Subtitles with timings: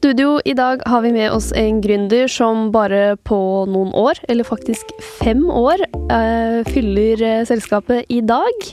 [0.00, 3.36] studio i dag har vi med oss en gründer som bare på
[3.68, 5.82] noen år, eller faktisk fem år,
[6.14, 8.64] eh, fyller eh, selskapet i dag,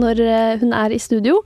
[0.00, 1.42] når eh, hun er i studio.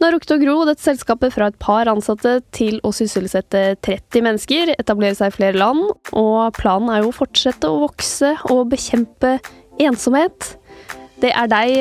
[0.00, 4.24] Nå har rukket å gro dette selskapet fra et par ansatte til å sysselsette 30
[4.24, 5.84] mennesker, etablere seg i flere land,
[6.16, 9.36] og planen er jo å fortsette å vokse og bekjempe
[9.76, 10.54] ensomhet.
[11.20, 11.76] Det er deg,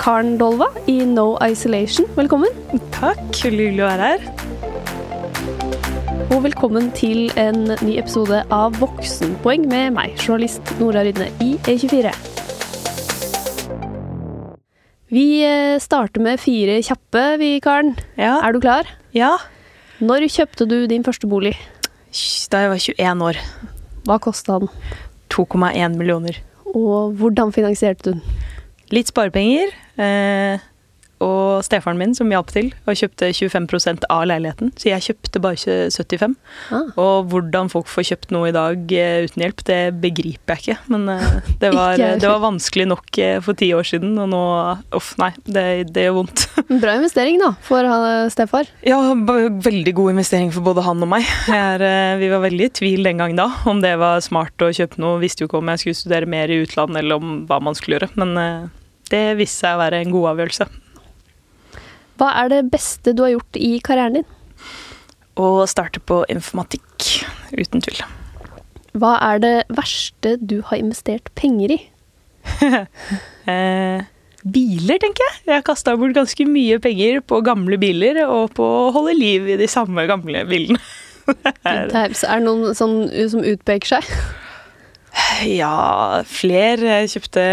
[0.00, 2.08] Karen Dolva, i No Isolation.
[2.16, 2.56] Velkommen.
[2.96, 4.96] Takk, hyggelig å være her.
[6.28, 12.10] Og velkommen til en ny episode av Voksenpoeng med meg, journalist Nora Rydne i E24.
[15.08, 17.94] Vi eh, starter med fire kjappe, vi, Karen.
[18.20, 18.42] Ja.
[18.44, 18.90] Er du klar?
[19.16, 19.38] ja.
[20.04, 21.54] Når kjøpte du din første bolig?
[22.52, 23.40] Da jeg var 21 år.
[24.04, 24.68] Hva kosta den?
[25.32, 26.42] 2,1 millioner.
[26.74, 28.44] Og hvordan finansierte du den?
[28.92, 29.72] Litt sparepenger.
[29.96, 30.67] Eh,
[31.24, 34.72] og stefaren min som hjalp til og kjøpte 25% av leiligheten.
[34.78, 35.58] Så jeg kjøpte bare
[35.90, 36.36] 75.
[36.74, 36.90] Ah.
[37.00, 40.94] Og hvordan folk får kjøpt noe i dag eh, uten hjelp, det begriper jeg ikke.
[40.94, 41.26] Men eh,
[41.62, 44.44] det, var, Ikke det var vanskelig nok eh, for ti år siden, og nå
[44.94, 45.30] Uff, nei.
[45.44, 46.44] Det, det gjør vondt.
[46.82, 48.68] Bra investering, da, for han, stefar.
[48.86, 51.26] Ja, veldig god investering for både han og meg.
[51.52, 54.72] Jeg eh, vi var veldig i tvil den gang da, om det var smart å
[54.74, 55.20] kjøpe noe.
[55.22, 57.98] Visste jo ikke om jeg skulle studere mer i utlandet eller om hva man skulle
[57.98, 58.10] gjøre.
[58.20, 58.68] Men eh,
[59.12, 60.68] det viste seg å være en god avgjørelse.
[62.18, 64.28] Hva er det beste du har gjort i karrieren din?
[65.38, 67.22] Å starte på informatikk,
[67.54, 68.02] uten tvil.
[68.98, 71.80] Hva er det verste du har investert penger i?
[73.48, 74.02] Eh,
[74.44, 75.36] biler, tenker jeg.
[75.46, 79.46] Jeg har kasta bort ganske mye penger på gamle biler og på å holde liv
[79.48, 80.76] i de samme gamle bilene.
[81.64, 82.98] Er det noen sånn
[83.32, 84.10] som utpeker seg?
[85.46, 87.02] Ja, flere.
[87.02, 87.44] Jeg kjøpte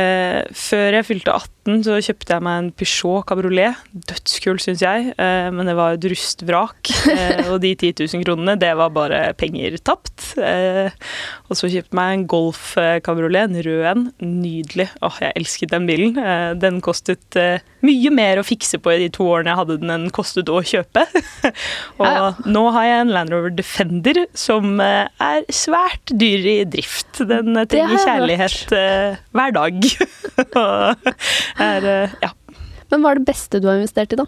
[0.58, 3.80] Før jeg fylte 18, så kjøpte jeg meg en Peugeot kabriolet.
[4.10, 6.92] Dødskul, syns jeg, eh, men det var et rustvrak.
[7.16, 10.36] Eh, og de 10 000 kronene, det var bare penger tapt.
[10.42, 10.90] Eh,
[11.50, 12.74] og så kjøpte jeg meg en Golf
[13.06, 14.06] Cabriolet, en rød en.
[14.20, 14.90] Nydelig.
[15.06, 16.20] Åh, jeg elsket den bilen.
[16.62, 17.40] Den kostet
[17.86, 20.62] mye mer å fikse på i de to årene jeg hadde den, enn kostet å
[20.66, 21.06] kjøpe.
[22.00, 22.30] og Ja, ja.
[22.50, 27.22] nå har jeg en Land Rover Defender som eh, er svært dyr i drift.
[27.30, 29.86] Den eh, trenger kjærlighet uh, hver dag.
[30.62, 31.12] Og
[31.62, 32.34] er, uh, ja.
[32.92, 34.28] Men hva er det beste du har investert i, da?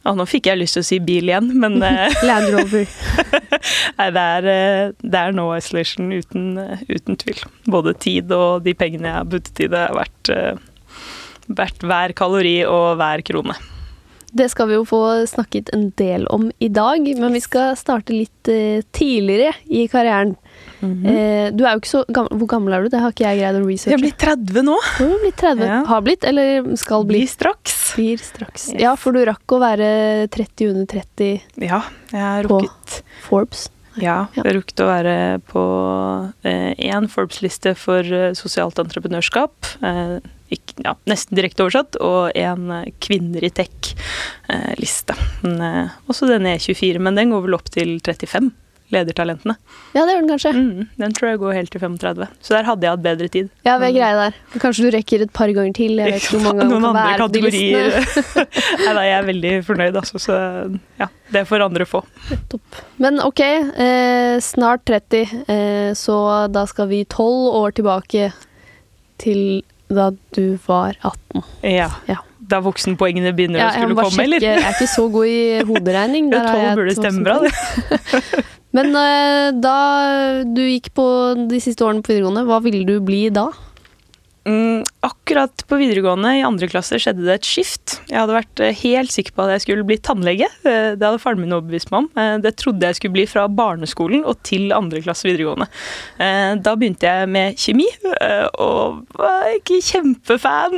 [0.00, 1.76] Ja, nå fikk jeg lyst til å si bil igjen, men
[2.28, 2.88] Land Rover.
[3.98, 6.54] nei, det, er, det er no isolation uten,
[6.88, 7.42] uten tvil.
[7.68, 10.32] Både tid og de pengene jeg har puttet i det, har vært,
[11.50, 13.58] eh, vært hver kalori og hver krone.
[14.30, 18.14] Det skal vi jo få snakket en del om i dag, men vi skal starte
[18.14, 20.36] litt eh, tidligere i karrieren.
[20.80, 22.88] eh, du er jo ikke så gammel Hvor gammel er du?
[22.92, 23.96] Det har ikke jeg greid å researche.
[23.96, 24.76] Jeg blir 30 nå.
[25.00, 25.64] Du blitt 30.
[25.66, 25.80] Ja.
[25.90, 27.24] Har blitt, eller skal bli?
[27.24, 27.74] Blir straks.
[27.98, 28.68] Blir straks.
[28.70, 28.80] Yes.
[28.86, 29.90] Ja, for du rakk å være
[30.30, 31.82] 30 under 30 Ja,
[32.14, 32.62] jeg har På-
[33.26, 33.66] Forbes.
[33.98, 35.14] Ja, jeg har rukket å være
[35.50, 35.62] på
[36.46, 39.74] én Forbes-liste for eh, sosialt entreprenørskap.
[39.82, 40.20] Eh,
[40.84, 41.98] ja, nesten direkte oversatt.
[42.02, 45.16] Og en eh, Kvinner i tech-liste.
[46.10, 48.50] også den E24, men den går vel opp til 35.
[48.90, 49.54] Ledertalentene.
[49.94, 50.50] Ja, det gjør den kanskje.
[50.56, 52.26] Mm, den tror jeg går helt til 35.
[52.42, 53.50] Så der hadde jeg hatt bedre tid.
[53.66, 54.38] Ja, vi er greie der.
[54.58, 55.94] Kanskje du rekker et par ganger til.
[56.00, 57.94] Jeg vet ikke hvor mange ganger Noen kan andre kategorier.
[58.84, 60.22] Nei da, jeg er veldig fornøyd, altså.
[60.26, 60.38] Så
[60.98, 62.02] ja, det får andre få.
[62.50, 62.82] Topp.
[62.98, 63.44] Men ok,
[63.86, 68.32] eh, snart 30, eh, så da skal vi tolv år tilbake
[69.22, 69.62] til
[69.96, 71.42] da du var 18.
[71.66, 71.90] Ja.
[72.08, 72.18] Ja.
[72.50, 74.24] Da voksenpoengene begynner Ja, å skulle komme, sjekke.
[74.26, 74.46] eller?
[74.46, 75.40] jeg er ikke så god i
[75.70, 76.30] hoderegning.
[76.32, 77.52] Der har jeg burde stemme bra, det.
[78.76, 79.76] Men uh, da
[80.46, 81.04] du gikk på
[81.50, 83.48] de siste årene på videregående, hva ville du bli da?
[84.48, 87.98] Mm, akkurat på videregående i andre klasse skjedde det et skift.
[88.08, 90.48] Jeg hadde vært eh, helt sikker på at jeg skulle bli tannlege.
[90.64, 92.08] Eh, Det hadde faren min overbevist meg om.
[92.16, 95.68] Eh, Det trodde jeg skulle bli fra barneskolen og til andre klasse videregående.
[96.64, 97.86] Da begynte jeg med kjemi,
[98.62, 100.76] og var ikke kjempefan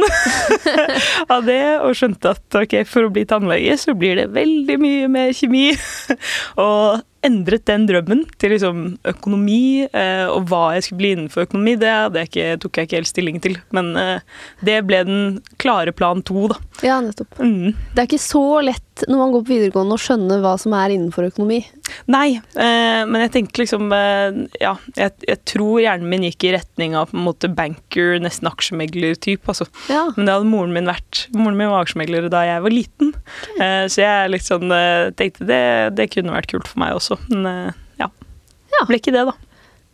[1.34, 1.62] av det.
[1.86, 5.68] Og skjønte at ok, for å bli tannlege så blir det veldig mye mer kjemi.
[6.62, 11.76] Og endret den drømmen til liksom økonomi, eh, og hva jeg skulle bli innenfor økonomi,
[11.80, 13.58] det det ikke, tok jeg ikke helt stilling til.
[13.74, 14.24] Men eh,
[14.66, 15.22] det ble den
[15.62, 16.58] klare plan to, da.
[16.84, 17.38] Ja, nettopp.
[17.38, 17.72] Mm.
[17.94, 20.94] Det er ikke så lett når man går på videregående å skjønne hva som er
[20.94, 21.60] innenfor økonomi.
[22.12, 26.54] Nei, eh, men jeg tenkte liksom eh, Ja, jeg, jeg tror hjernen min gikk i
[26.56, 29.68] retning av på en måte banker, nesten aksjemegler-type, altså.
[29.92, 31.26] Ja, Men det hadde moren min vært.
[31.36, 33.14] Moren min var aksjemegler da jeg var liten.
[33.58, 35.62] Eh, så jeg eh, tenkte det,
[35.98, 37.18] det kunne vært kult for meg også.
[37.30, 38.10] Men eh, ja.
[38.72, 38.84] Ja.
[38.88, 39.36] Ble ikke det, da.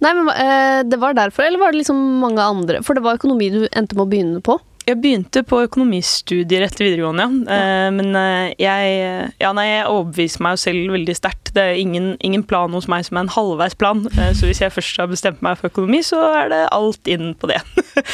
[0.04, 2.82] Nei, men eh, Det var derfor, eller var det liksom mange andre?
[2.86, 4.58] For det var økonomi du endte med å begynne på.
[4.88, 7.56] Jeg begynte på økonomistudier etter videregående, ja.
[7.58, 8.94] Eh, men eh, jeg,
[9.42, 11.52] ja, nei, jeg overbeviser meg jo selv veldig sterkt.
[11.52, 14.72] Det er ingen, ingen, plan hos meg som er en halvveis plan, så hvis jeg
[14.72, 17.60] først har bestemt meg for økonomi, så er det alt inn på det.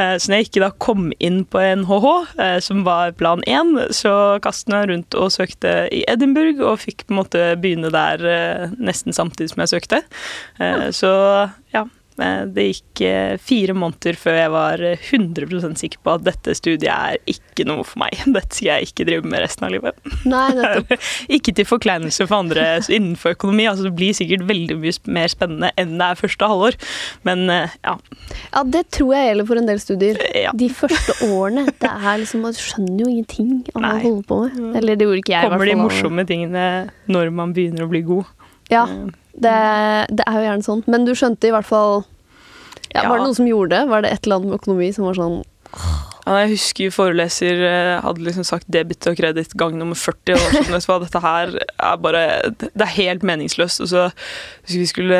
[0.00, 2.06] Eh, så når jeg ikke da kom inn på NHH,
[2.40, 7.04] eh, som var plan én, så kastet jeg rundt og søkte i Edinburgh, og fikk
[7.04, 10.00] på en måte begynne der eh, nesten samtidig som jeg søkte.
[10.96, 11.12] Så
[11.74, 16.24] ja, Eh, det gikk eh, fire måneder før jeg var 100 eh, sikker på at
[16.26, 18.16] dette studiet er ikke noe for meg.
[18.36, 20.12] Dette skal jeg ikke drive med resten av livet.
[20.28, 20.48] Nei,
[21.36, 23.66] ikke til forkleinelse for andre innenfor økonomi.
[23.70, 26.76] altså Det blir sikkert veldig mye mer spennende enn det er første halvår,
[27.26, 27.94] men ja.
[28.52, 30.20] Ja, det tror jeg gjelder for en del studier.
[30.36, 30.52] Ja.
[30.56, 34.38] De første årene, det er liksom Man skjønner jo ingenting av hva man holder på
[34.42, 34.56] med.
[34.58, 34.70] Mm.
[34.80, 35.50] Eller det gjorde ikke jeg.
[35.52, 36.68] Kommer de morsomme tingene
[37.12, 38.30] når man begynner å bli god.
[38.72, 38.86] Ja.
[39.32, 39.56] Det,
[40.12, 40.84] det, er jo gjerne sånn.
[40.92, 42.02] Men du skjønte i hvert fall
[42.92, 43.88] ja, Var det noen som gjorde det?
[43.88, 45.42] Var det et eller annet med økonomi som var sånn
[46.22, 50.36] ja, jeg husker foreleser eh, hadde liksom sagt debit og kreditt gang nummer 40.
[50.36, 53.82] Og sånn, hva, dette her er bare Det er helt meningsløst.
[53.82, 54.04] Og så
[54.70, 55.18] vi skulle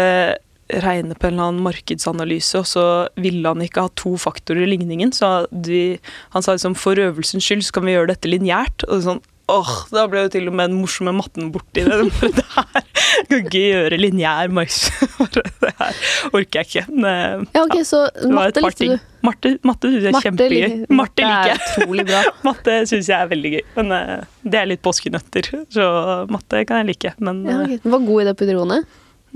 [0.73, 2.85] regne på en eller annen markedsanalyse, og så
[3.20, 5.11] ville han ikke ha to faktorer i ligningen.
[5.12, 5.99] Så de,
[6.37, 8.87] han sa liksom for øvelsens skyld så kan vi gjøre dette lineært.
[8.88, 11.99] Og sånn, åh, Da ble jo til og med den morsomme matten borti det.
[12.39, 12.85] det her
[13.29, 14.85] kan ikke gjøre lineær marks.
[15.35, 16.00] det her
[16.33, 16.85] orker jeg ikke.
[16.91, 18.97] Men, ja, ok, Så matte likte du?
[19.23, 20.73] Matte, matte syns jeg er kjempegøy.
[20.99, 22.33] Marte liker jeg.
[22.49, 23.62] Matte syns jeg er veldig gøy.
[23.79, 25.87] Men uh, det er litt påskenøtter, så
[26.33, 27.15] matte kan jeg like.
[27.23, 27.79] Men, ja, okay.
[27.87, 28.81] Var god i det på videregående?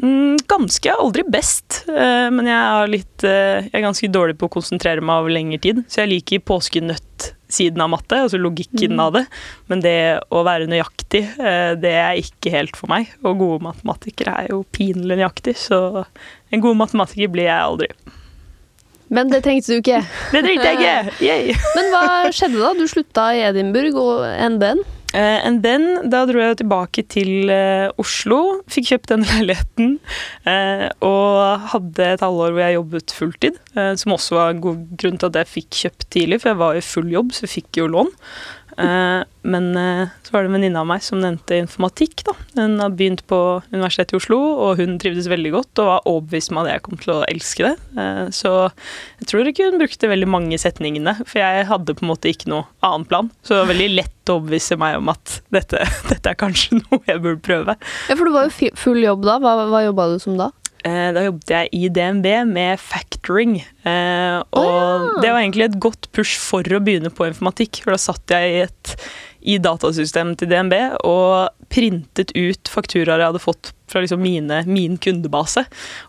[0.03, 0.93] Mm, ganske.
[0.93, 1.85] Aldri best.
[1.87, 5.85] Men jeg er, litt, jeg er ganske dårlig på å konsentrere meg over lengre tid,
[5.87, 9.03] så jeg liker påskenøtt siden av matte, altså logikken mm.
[9.03, 9.25] av det.
[9.71, 9.97] Men det
[10.35, 13.13] å være nøyaktig, eh, det er ikke helt for meg.
[13.23, 15.81] Og gode matematikere er jo pinlig nøyaktig, så
[16.51, 17.91] en god matematiker blir jeg aldri.
[19.07, 20.03] Men det trengte du ikke.
[20.33, 21.17] det trengte jeg ikke!
[21.29, 21.57] Yay.
[21.79, 22.73] Men hva skjedde da?
[22.75, 24.27] Du slutta i Edinburgh og
[24.57, 24.83] NBN?
[25.17, 29.95] Uh, and then, da dro jeg tilbake til uh, Oslo, fikk kjøpt den leiligheten.
[30.45, 33.57] Uh, og hadde et halvår hvor jeg jobbet fulltid,
[34.01, 36.77] som også var en god grunn til at jeg fikk kjøpt tidlig, for jeg var
[36.77, 38.13] i full jobb, så jeg fikk jo lån.
[38.77, 42.25] Eh, men eh, så var det en venninne av meg som nevnte informatikk.
[42.27, 42.35] da.
[42.59, 43.39] Hun hadde begynt på
[43.73, 47.01] Universitetet i Oslo, og hun trivdes veldig godt og var overbevist om at jeg kom
[47.01, 47.75] til å elske det.
[48.03, 48.53] Eh, så
[49.23, 52.53] jeg tror ikke hun brukte veldig mange setningene, for jeg hadde på en måte ikke
[52.53, 53.33] noe annen plan.
[53.43, 57.03] Så det var veldig lett å overbevise meg om at dette, dette er kanskje noe
[57.09, 57.79] jeg burde prøve.
[58.11, 59.41] Ja, For du var jo full jobb da.
[59.43, 60.51] Hva, hva jobba du som da?
[60.87, 63.59] Eh, da jobbet jeg i DNB med factoring.
[63.87, 65.23] Eh, og oh, ja.
[65.23, 67.83] det var egentlig et godt push for å begynne på informatikk.
[67.83, 68.93] For da satt jeg i, et,
[69.43, 74.97] i datasystemet til DNB og printet ut fakturaer jeg hadde fått fra liksom mine, min
[75.03, 75.65] kundebase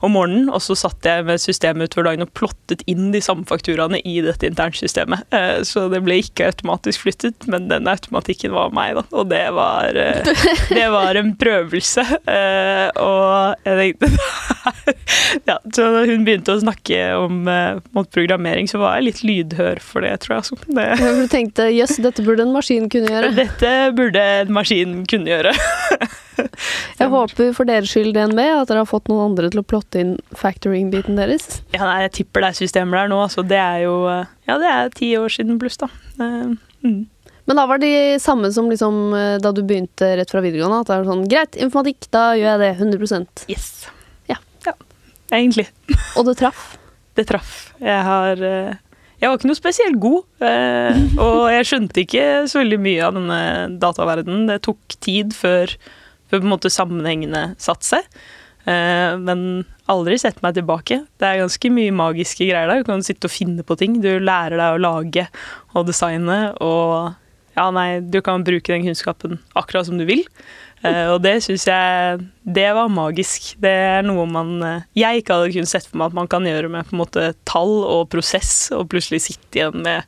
[0.05, 0.51] om morgenen.
[0.53, 4.19] Og så satt jeg med systemet utover dagen og plottet inn de samme fakturaene i
[4.25, 5.25] dette internsystemet.
[5.33, 9.05] Eh, så det ble ikke automatisk flyttet, men den automatikken var meg, da.
[9.17, 9.97] Og det var,
[10.77, 12.05] det var en prøvelse.
[12.27, 14.13] Og jeg tenkte
[15.77, 20.01] Så da hun begynte å snakke om mot programmering, så var jeg litt lydhør for
[20.01, 20.43] det, tror jeg.
[20.43, 20.57] Altså.
[20.65, 20.85] Det.
[21.03, 23.29] Ja, du tenkte jøss, dette burde en maskin kunne gjøre?
[23.37, 25.53] Dette burde en maskin kunne gjøre.
[26.99, 30.01] jeg håper for deres skyld, DNB, at dere har fått noen andre til å plotte
[30.01, 31.61] inn factoring-biten deres.
[31.75, 33.19] Ja, nei, jeg tipper det er systemer der nå.
[33.33, 35.91] Så det er jo Ja, det er ti år siden pluss, da.
[36.17, 36.55] Eh,
[36.87, 37.03] mm.
[37.47, 40.81] Men da var de samme som liksom, eh, da du begynte rett fra videregående?
[40.81, 43.69] At det er sånn Greit, informatikk, da gjør jeg det 100 Yes.
[45.31, 45.67] Egentlig.
[46.17, 46.75] Og det traff?
[47.17, 47.53] Det traff.
[47.83, 48.75] Jeg har eh,
[49.17, 50.25] jeg var ikke noe spesielt god,
[51.25, 53.39] og jeg skjønte ikke så veldig mye av denne
[53.81, 54.43] dataverdenen.
[54.45, 55.73] Det tok tid før
[56.27, 58.07] før på en måte sammenhengene satt seg.
[58.67, 61.01] Eh, men aldri sett meg tilbake.
[61.19, 62.83] Det er ganske mye magiske greier der.
[62.83, 63.99] Du kan sitte og finne på ting.
[64.03, 65.29] Du lærer deg å lage
[65.73, 67.15] og designe og
[67.57, 70.19] Ja, nei, du kan bruke den kunnskapen akkurat som du vil.
[70.85, 73.55] Uh, og det syns jeg Det var magisk.
[73.61, 76.45] Det er noe man uh, Jeg ikke hadde kunnet sett for meg at man kan
[76.45, 80.05] gjøre med på en måte tall og prosess, og plutselig sitte igjen med,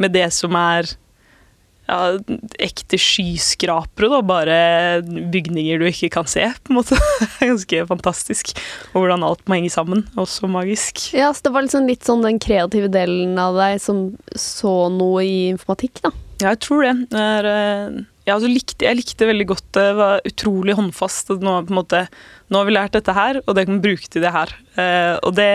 [0.00, 0.88] med det som er
[1.86, 2.16] ja,
[2.62, 4.20] ekte skyskrapere, da.
[4.26, 4.58] Bare
[5.04, 6.98] bygninger du ikke kan se, på en måte.
[7.42, 8.52] Ganske fantastisk.
[8.92, 10.04] Og hvordan alt må henge sammen.
[10.18, 11.08] Også magisk.
[11.16, 15.24] Ja, så det var liksom litt sånn den kreative delen av deg som så noe
[15.26, 16.12] i informatikk, da?
[16.42, 16.94] Ja, jeg tror det.
[17.14, 19.86] det er, eh, ja, altså likte, jeg likte veldig godt det.
[19.94, 21.30] var utrolig håndfast.
[21.38, 22.00] Nå, måte,
[22.50, 24.50] nå, har vi lært dette her, og det kan vi bruke til det her.
[24.74, 25.46] Eh, og det,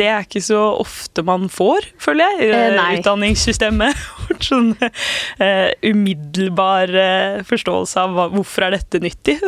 [0.00, 4.02] det, er ikke så ofte man får, føler jeg, i eh, utdanningssystemet.
[4.48, 6.90] sånn eh, umiddelbar
[7.46, 9.38] forståelse av hva, hvorfor er dette nyttig.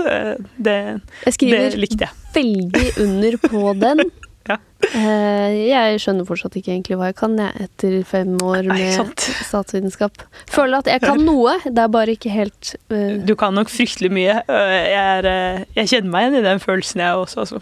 [0.57, 0.79] det,
[1.27, 2.25] jeg skriver det likte jeg.
[2.39, 4.07] veldig under på den.
[4.49, 9.19] Eh, jeg skjønner fortsatt ikke egentlig hva jeg kan jeg, etter fem år med
[9.51, 10.23] statsvitenskap.
[10.51, 13.19] Føler at jeg kan noe, det er bare ikke helt uh...
[13.27, 14.39] Du kan nok fryktelig mye.
[14.47, 17.45] Øh, Jeg, er, jeg kjenner meg igjen i den følelsen, jeg også.
[17.45, 17.61] Altså.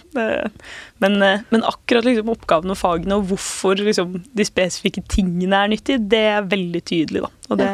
[1.02, 1.18] Men,
[1.50, 6.24] men akkurat liksom, oppgavene og fagene og hvorfor liksom, de spesifikke tingene er nyttige, det
[6.36, 7.24] er veldig tydelig.
[7.26, 7.32] Da.
[7.50, 7.70] Og det,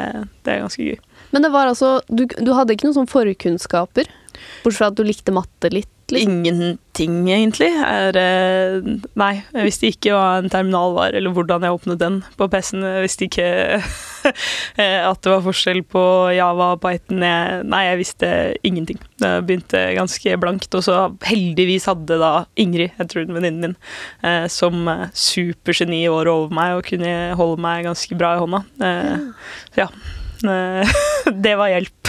[0.46, 1.00] det er ganske gøy.
[1.32, 4.10] Men det var altså Du, du hadde ikke noen sånn forkunnskaper?
[4.62, 5.90] Bortsett fra at du likte matte litt?
[6.18, 7.68] Ingenting, egentlig.
[7.86, 8.88] Er, øh,
[9.18, 12.84] nei, jeg visste ikke hva en terminal var, eller hvordan jeg åpnet den på PC-en.
[12.84, 13.48] Jeg visste ikke
[14.82, 16.04] eh, at det var forskjell på
[16.36, 17.24] Java og Python.
[17.24, 18.32] Jeg, nei, jeg visste
[18.66, 19.00] ingenting.
[19.22, 20.74] Det begynte ganske blankt.
[20.78, 23.78] Og så heldigvis hadde da Ingrid, jeg tror venninnen min,
[24.26, 28.64] eh, som eh, supergeni året over meg og kunne holde meg ganske bra i hånda.
[28.82, 29.92] Eh, så ja.
[31.44, 32.02] Det var hjelp.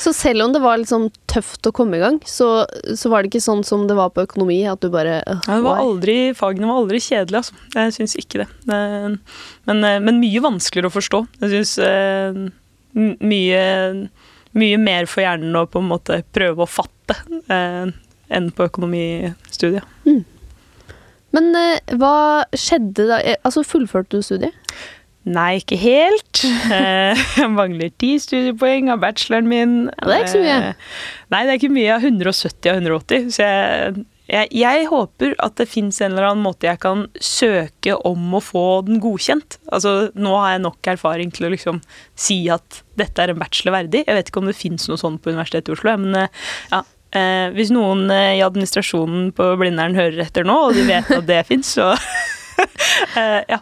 [0.00, 2.64] Så selv om det var sånn tøft å komme i gang, så,
[2.96, 5.58] så var det ikke sånn som det var på økonomi, at du bare uh, Ja,
[5.58, 7.60] det var aldri, fagene var aldri kjedelige, altså.
[7.76, 8.48] Jeg syns ikke det.
[8.70, 11.22] Men, eh, men mye vanskeligere å forstå.
[11.44, 12.40] Jeg syns eh,
[13.30, 13.62] mye,
[14.64, 17.18] mye mer for hjernen å på en måte prøve å fatte
[17.52, 17.92] eh,
[18.30, 19.86] enn på økonomistudiet.
[21.36, 23.20] Men eh, hva skjedde da?
[23.46, 24.56] Altså, fullførte du studiet?
[25.28, 26.40] Nei, ikke helt.
[26.72, 29.74] Eh, Jeg mangler ti studiepoeng av bacheloren min.
[29.92, 30.54] Det er ikke så mye.
[30.70, 30.94] Eh,
[31.34, 31.90] Nei, det er ikke mye.
[31.92, 33.26] Har 170 av 180.
[33.36, 37.98] Så jeg, jeg, jeg håper at det fins en eller annen måte jeg kan søke
[38.08, 39.58] om å få den godkjent.
[39.68, 41.82] Altså, Nå har jeg nok erfaring til å liksom
[42.16, 44.06] si at dette er en bachelor verdig.
[44.08, 46.40] Jeg vet ikke om det fins noe sånt på Universitetet i Oslo, men eh,
[46.72, 46.80] ja.
[47.10, 51.24] Eh, hvis noen eh, i administrasjonen på Blindern hører etter nå, og de vet at
[51.26, 51.88] det fins, så
[53.18, 53.58] eh, ja.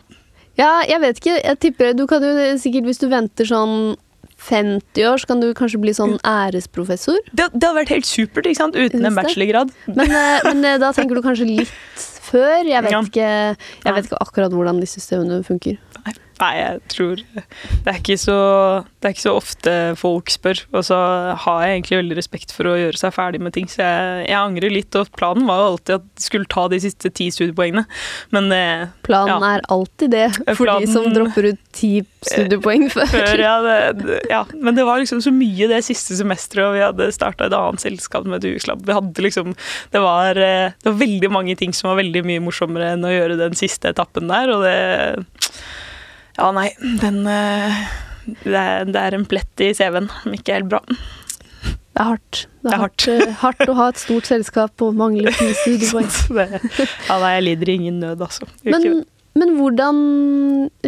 [0.59, 1.39] Ja, jeg vet ikke.
[1.45, 3.97] Jeg tipper Du kan jo sikkert, hvis du venter sånn
[4.39, 7.19] 50 år, så kan du kanskje bli sånn æresprofessor.
[7.33, 8.77] Det, det hadde vært helt supert, ikke sant?
[8.79, 9.73] Uten en bachelorgrad.
[9.91, 11.73] Men, eh, men eh, da tenker du kanskje litt
[12.29, 12.63] før.
[12.69, 13.01] Jeg vet, Ja.
[13.03, 13.29] ikke,
[13.89, 15.79] jeg vet ikke akkurat hvordan de systemene funker.
[16.05, 18.37] Nei, jeg tror det er, ikke så,
[19.01, 20.61] det er ikke så ofte folk spør.
[20.73, 20.99] Og så
[21.45, 24.39] har jeg egentlig veldig respekt for å gjøre seg ferdig med ting, så jeg, jeg
[24.39, 24.95] angrer litt.
[25.01, 27.85] Og planen var jo alltid at jeg skulle ta de siste ti studiepoengene,
[28.35, 28.63] men det,
[29.09, 29.55] Planen Ja.
[29.57, 31.93] er alltid det, for Planen- de som dropper ut ti
[32.29, 33.07] studiepoeng før.
[33.13, 36.85] før ja, det, ja, men det var liksom så mye det siste semesteret, og vi
[36.85, 38.83] hadde starta et annet selskap med et UX-lab.
[38.87, 39.55] Vi hadde liksom,
[39.95, 43.13] det var, eh, det var veldig mange ting som var veldig mye morsommere enn å
[43.13, 44.77] gjøre den siste etappen der, og det
[46.39, 46.69] Ja, nei,
[47.03, 47.79] den eh,
[48.45, 50.83] det er, det er en plett i CV-en, som ikke er helt bra.
[50.87, 52.41] Det er hardt.
[52.63, 53.07] Det Det er hardt.
[53.09, 56.11] hardt, eh, hardt å ha et stort selskap og mangle ti studiepoeng.
[57.09, 58.47] Ja, nei, jeg lider ingen nød, altså.
[58.69, 59.01] Men,
[59.39, 59.99] men hvordan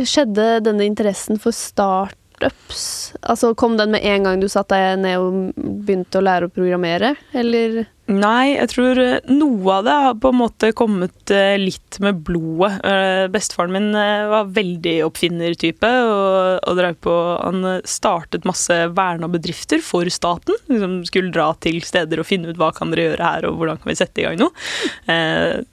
[0.07, 2.85] skjedde denne interessen for startups?
[3.25, 6.55] Altså, kom den med en gang du satte deg ned og begynte å lære å
[6.55, 7.83] programmere, eller?
[8.11, 12.19] Nei, jeg tror eh, noe av det har på en måte kommet eh, litt med
[12.27, 12.81] blodet.
[12.87, 17.15] Eh, Bestefaren min var veldig oppfinnertype og, og drev på
[17.45, 20.59] Han startet masse verna bedrifter for staten.
[20.73, 23.81] Liksom skulle dra til steder og finne ut hva kan dere gjøre her, og hvordan
[23.81, 24.51] kan vi sette i gang noe.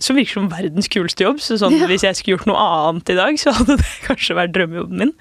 [0.02, 1.42] Så virker som verdens kuleste jobb.
[1.44, 4.56] Så sånn, hvis jeg skulle gjort noe annet i dag, så hadde det kanskje vært
[4.58, 5.16] drømmejobben min.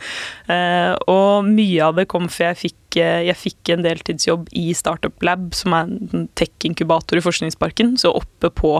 [1.12, 5.50] Og mye av det kom for jeg fikk, jeg fikk en deltidsjobb i Startup Lab,
[5.56, 8.72] som er en tech-inkubator i Forskningsparken, så oppe på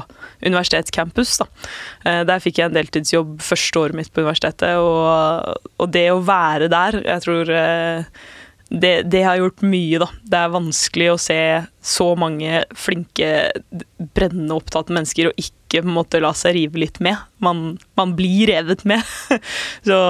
[0.45, 1.37] universitetscampus.
[1.43, 1.49] Da.
[2.05, 6.23] Eh, Der fikk jeg en deltidsjobb første året mitt på universitetet, og, og det å
[6.25, 8.27] være der, jeg tror eh,
[8.71, 10.09] det, det har gjort mye, da.
[10.27, 11.41] Det er vanskelig å se
[11.87, 13.29] så mange flinke,
[14.17, 17.21] brennende opptatte mennesker og ikke på en måte la seg rive litt med.
[17.43, 19.07] Man, man blir revet med.
[19.87, 20.01] så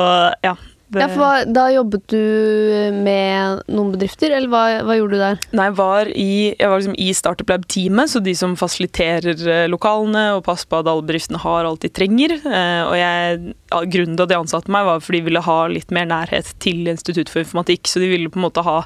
[0.45, 0.57] ja.
[0.89, 2.21] Det, Ja, for hva, da jobbet du
[3.03, 5.41] med noen bedrifter, eller hva, hva gjorde du der?
[5.57, 9.65] Nei, jeg var, i, jeg var liksom i Startup Lab-teamet, så de som fasiliterer eh,
[9.73, 12.37] lokalene og passer på at alle bedriftene har alt de trenger.
[12.39, 13.55] Eh, og jeg,
[13.91, 16.87] Grunnen til at de ansatte meg, var fordi de ville ha litt mer nærhet til
[16.89, 17.91] Institutt for informatikk.
[17.91, 18.77] Så de ville på en måte ha,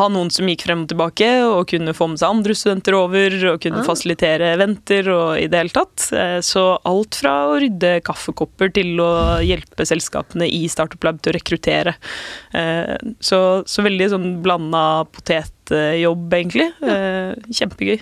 [0.00, 3.38] ha noen som gikk frem og tilbake, og kunne få med seg andre studenter over,
[3.52, 3.86] og kunne Ah.
[3.86, 6.08] fasilitere eventer og i det hele tatt.
[6.18, 9.12] Eh, så alt fra å rydde kaffekopper til å
[9.44, 11.94] hjelpe selskapene i Startup Lab til å rekruttere.
[12.52, 16.70] Eh, Så, så veldig sånn blanda potetjobb, egentlig.
[16.82, 18.00] Eh, Kjempegøy.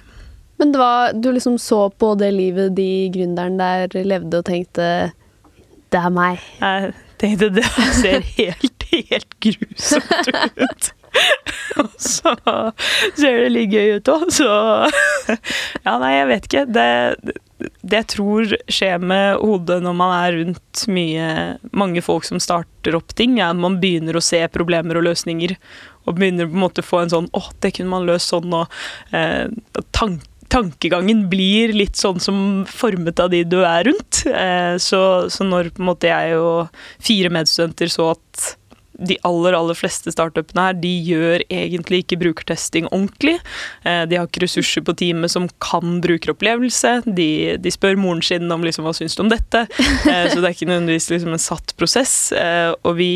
[0.59, 5.13] Men det var, du liksom så på det livet de gründeren der levde og tenkte
[5.93, 6.39] det er meg.
[6.61, 7.65] Jeg tenkte det
[7.99, 10.31] ser helt, helt grusomt
[10.63, 10.93] ut.
[11.83, 12.31] Og så
[13.19, 14.47] ser det litt gøy ut òg, så
[15.85, 16.63] Ja, nei, jeg vet ikke.
[16.73, 16.87] Det,
[17.83, 21.29] det jeg tror skjer med hodet når man er rundt mye,
[21.77, 25.57] mange folk som starter opp ting, er at man begynner å se problemer og løsninger.
[26.07, 28.55] Og begynner på en måte å få en sånn åh, det kunne man løst sånn,
[28.57, 29.47] og eh,
[29.95, 34.25] tank, tankegangen blir litt sånn som formet av de du er rundt.
[34.29, 35.03] Eh, så,
[35.33, 38.53] så når på en måte jeg og fire medstudenter så at
[39.07, 43.39] de aller aller fleste startupene her de gjør egentlig ikke brukertesting ordentlig.
[43.89, 46.95] Eh, de har ikke ressurser på teamet som kan brukeropplevelse.
[47.07, 47.29] De,
[47.63, 49.67] de spør moren sin om liksom, hva syns du om dette.
[50.13, 52.15] Eh, så det er ikke nødvendigvis liksom en satt prosess.
[52.37, 53.13] Eh, og vi,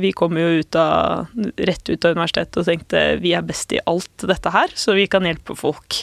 [0.00, 1.30] vi kom jo ut av,
[1.68, 5.06] rett ut av universitetet og tenkte vi er best i alt dette her, så vi
[5.10, 6.00] kan hjelpe folk.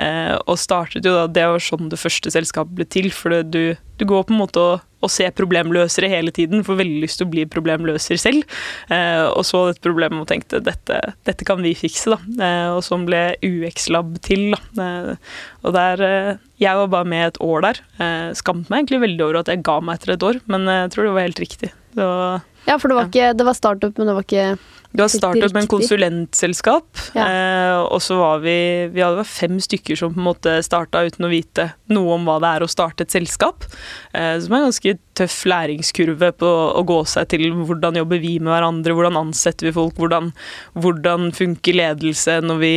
[0.00, 3.10] Og startet jo da, Det var sånn det første selskapet ble til.
[3.14, 7.02] for du, du går på en måte og å se problemløsere hele tiden, får veldig
[7.04, 8.44] lyst til å bli problemløser selv.
[8.92, 12.20] Eh, og så dette problemet og tenkte dette, dette kan vi fikse, da.
[12.46, 14.84] Eh, og sånn ble UX-lab til, da.
[14.84, 16.30] Eh, og der eh,
[16.60, 17.78] Jeg var bare med et år der.
[17.96, 20.92] Eh, skammet meg egentlig veldig over at jeg ga meg etter et år, men jeg
[20.92, 21.72] tror det var helt riktig.
[21.96, 24.44] Var, ja, for det var, ikke, det var startup, men det var ikke
[24.92, 27.26] du har startet med en konsulentselskap, ja.
[27.26, 28.56] eh, og så var vi
[28.90, 32.40] Vi hadde fem stykker som på en måte starta uten å vite noe om hva
[32.42, 33.68] det er å starte et selskap.
[34.10, 38.34] Eh, som er en ganske tøff læringskurve på å gå seg til hvordan jobber vi
[38.42, 40.32] med hverandre, hvordan ansetter vi folk, hvordan,
[40.74, 42.74] hvordan funker ledelse når vi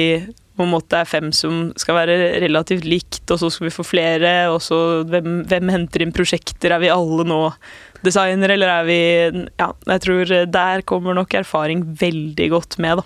[0.53, 3.85] på en måte er fem som skal være relativt likt, og så skal vi få
[3.87, 4.77] flere, og så
[5.09, 7.39] hvem, hvem henter inn prosjekter, er vi alle nå
[8.03, 8.99] designer, eller er vi
[9.59, 13.03] Ja, jeg tror der kommer nok erfaring veldig godt med, da.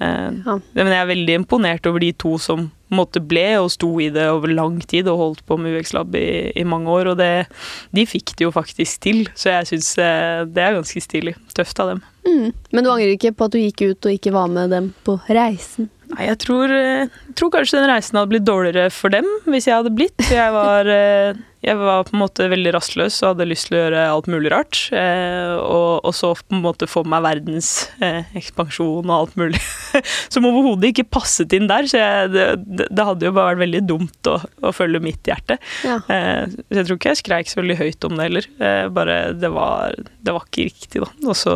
[0.00, 0.58] Eh, ja.
[0.74, 4.24] Men jeg er veldig imponert over de to som måtte ble og sto i det
[4.32, 7.46] over lang tid og holdt på med UX Lab i, i mange år, og det,
[7.94, 9.22] de fikk det jo faktisk til.
[9.38, 11.36] Så jeg syns eh, det er ganske stilig.
[11.54, 12.02] Tøft av dem.
[12.26, 12.50] Mm.
[12.72, 15.20] Men du angrer ikke på at du gikk ut og ikke var med dem på
[15.28, 15.92] reisen?
[16.10, 19.78] Nei, jeg tror, jeg tror, kanskje den reisen hadde blitt dårligere for dem hvis jeg
[19.78, 20.18] hadde blitt.
[20.26, 23.82] Jeg var, eh, jeg var på en måte veldig rastløs og hadde lyst til å
[23.84, 24.80] gjøre alt mulig rart.
[24.96, 27.70] Eh, og, og så på en måte få meg verdens
[28.02, 29.60] ekspansjon og alt mulig
[30.34, 31.86] som overhodet ikke passet inn der.
[31.90, 32.48] Så jeg, det,
[32.88, 35.60] det, hadde jo bare vært veldig dumt å, å følge mitt hjerte.
[35.86, 36.00] Ja.
[36.02, 38.50] Så jeg tror ikke jeg skreik så veldig høyt om det heller.
[38.96, 41.12] Bare det var, det var ikke riktig, da.
[41.28, 41.54] Og så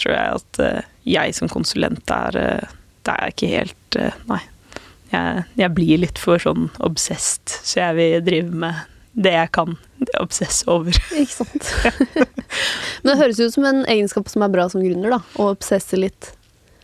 [0.00, 0.62] tror jeg at
[1.08, 2.42] jeg som konsulent er
[3.08, 4.44] det er ikke helt eh, Nei.
[5.08, 8.82] Jeg, jeg, blir litt for sånn obsessed, så jeg vil drive med
[9.18, 9.78] det jeg kan
[10.20, 10.94] obsesse over.
[11.16, 11.70] Ikke sant.
[13.02, 15.22] Men det høres ut som en egenskap som er bra som gründer, da.
[15.40, 16.34] Å obsesse litt.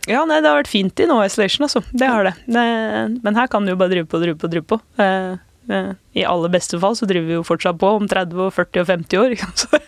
[0.09, 1.81] Ja, nei, det har vært fint i No Isolation, altså.
[1.93, 2.33] Det har det.
[2.49, 2.65] det.
[3.25, 4.79] Men her kan du jo bare drive på, drive på, drive på.
[5.01, 5.37] Eh,
[5.73, 8.83] eh, I aller beste fall så driver vi jo fortsatt på om 30, og 40
[8.83, 9.37] og 50 år.
[9.61, 9.81] Så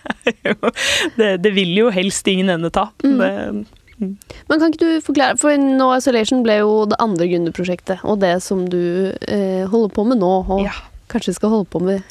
[1.18, 2.90] det, det vil jo helst ingen ende ta.
[3.06, 3.18] Mm.
[3.22, 8.22] Det, men kan ikke du forklare, for No Isolation ble jo det andre gründerprosjektet, og
[8.22, 10.76] det som du eh, holder på med nå, og ja.
[11.12, 12.06] kanskje skal holde på med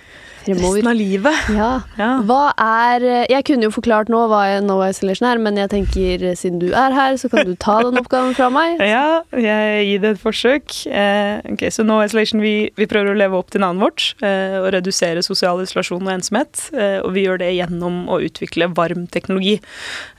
[0.47, 0.77] fremover.
[0.77, 1.49] Resten av livet.
[1.55, 1.71] Ja.
[2.03, 2.11] ja.
[2.27, 6.61] Hva er Jeg kunne jo forklart nå hva No Isolation er, men jeg tenker siden
[6.63, 8.79] du er her, så kan du ta den oppgaven fra meg.
[8.87, 10.77] Ja, jeg gir det et forsøk.
[10.87, 14.59] Eh, ok, Så No Isolation, vi, vi, prøver å leve opp til navnet vårt eh,
[14.61, 16.69] og redusere sosial isolasjon og ensomhet.
[16.75, 19.59] Eh, og vi gjør det gjennom å utvikle varm teknologi.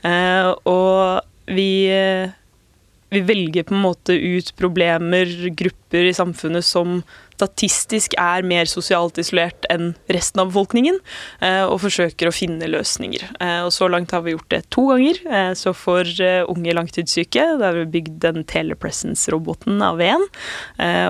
[0.06, 1.70] Eh, og vi,
[3.10, 7.00] vi velger på en måte ut problemer, grupper i samfunnet som
[7.38, 10.98] statistisk er mer sosialt isolert enn resten av befolkningen,
[11.44, 13.28] eh, og forsøker å finne løsninger.
[13.40, 15.20] Eh, og Så langt har vi gjort det to ganger.
[15.26, 20.24] Eh, så for unge langtidssyke, da har vi bygd den telepresence-roboten av en.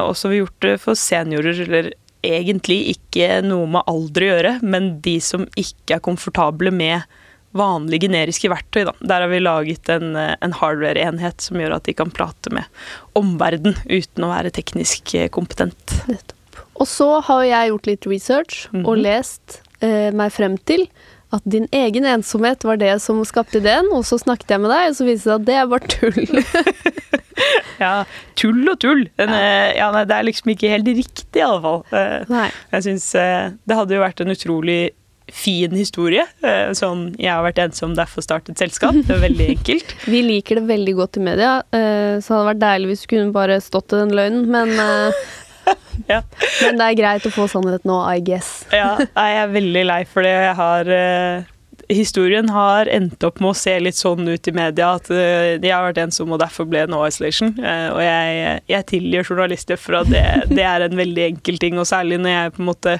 [0.04, 4.30] Og så har vi gjort det for seniorer, eller egentlig ikke noe med alder å
[4.32, 7.06] gjøre, men de som ikke er komfortable med
[7.56, 8.84] vanlige generiske verktøy.
[8.88, 8.94] Da.
[9.00, 12.64] Der har vi laget en, eh, en hardware-enhet som gjør at de kan prate med
[13.18, 15.78] omverden uten å være teknisk kompetent.
[15.88, 16.34] kompetent.
[16.78, 18.86] Og så har jeg gjort litt research mm -hmm.
[18.86, 19.02] og mhm.
[19.02, 20.88] lest eh, meg frem til
[21.30, 24.88] at din egen ensomhet var det som skapte ideen, og så snakket jeg med deg,
[24.88, 26.44] og så viste det seg at det er bare tull.
[27.84, 29.08] ja, tull og tull.
[29.18, 29.74] Den, ja.
[29.76, 31.84] Ja, nei, det er liksom ikke helt riktig, i alle fall.
[32.72, 34.92] Jeg synes Det hadde jo vært en utrolig
[35.32, 36.24] fin historie.
[36.42, 38.96] Eh, sånn 'jeg har vært ensom, derfor startet selskap'.
[39.06, 39.94] Det er veldig enkelt.
[40.06, 43.10] Vi liker det veldig godt i media, eh, så det hadde vært deilig hvis du
[43.16, 45.12] kunne bare stått i den løgnen, men eh,
[46.14, 46.22] ja.
[46.62, 48.66] Men det er greit å få sannhet nå, I guess.
[48.72, 50.34] ja, jeg er veldig lei for det.
[50.48, 51.46] Jeg har
[51.88, 55.86] Historien har endt opp med å se litt sånn ut i media at de har
[55.86, 57.54] vært ensomme og derfor ble No Isolation.
[57.56, 60.20] og jeg, jeg tilgir journalister for at det,
[60.52, 62.98] det er en veldig enkel ting, og særlig når jeg på en måte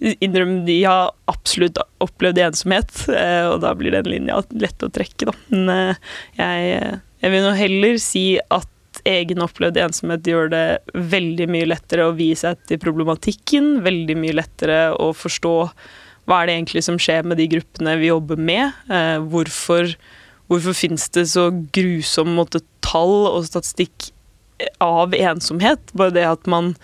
[0.00, 5.30] innrømme de har absolutt opplevd ensomhet, eh, og da blir den linja lett å trekke,
[5.30, 5.36] da.
[5.52, 6.08] Men eh,
[6.40, 8.72] jeg, jeg vil nå heller si at
[9.06, 14.80] egen opplevd ensomhet gjør det veldig mye lettere å seg til problematikken, veldig mye lettere
[14.96, 15.56] å forstå
[16.26, 18.74] hva er det egentlig som skjer med de gruppene vi jobber med.
[18.90, 19.92] Eh, hvorfor,
[20.50, 22.42] hvorfor finnes det så grusomme
[22.84, 24.10] tall og statistikk
[24.82, 25.92] av ensomhet.
[25.96, 26.74] Bare det at man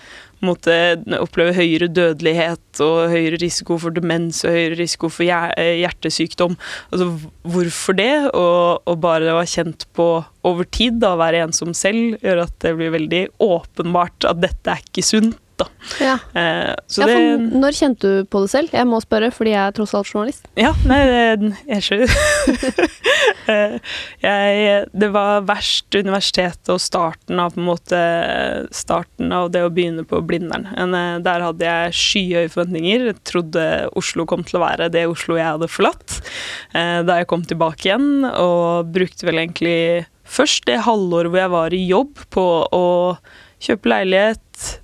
[0.44, 0.74] måtte
[1.20, 6.56] oppleve høyere dødelighet og høyere risiko for demens og høyere risiko for hjertesykdom.
[6.90, 7.08] Altså,
[7.54, 8.12] hvorfor det?
[8.32, 10.08] Og, og bare å ha kjent på
[10.46, 14.82] over tid, da, være ensom selv, gjør at det blir veldig åpenbart at dette er
[14.82, 15.66] ikke sunt da.
[16.02, 16.16] Ja.
[16.38, 18.74] Eh, ja, det, når kjente du på det selv?
[18.74, 20.46] Jeg må spørre, fordi jeg er tross alt journalist.
[20.58, 21.02] Ja, nei,
[21.70, 22.16] jeg skjønner.
[23.42, 23.74] Eh,
[24.22, 27.98] jeg, det var verst universitetet og starten av på en måte
[28.74, 30.68] starten av det å begynne på Blindern.
[30.70, 33.08] Eh, der hadde jeg skyhøye forventninger.
[33.10, 33.66] Jeg trodde
[33.98, 36.20] Oslo kom til å være det Oslo jeg hadde forlatt.
[36.70, 41.54] Eh, da jeg kom tilbake igjen, og brukte vel egentlig først det halvåret hvor jeg
[41.56, 42.84] var i jobb på å
[43.62, 44.40] kjøpe leilighet,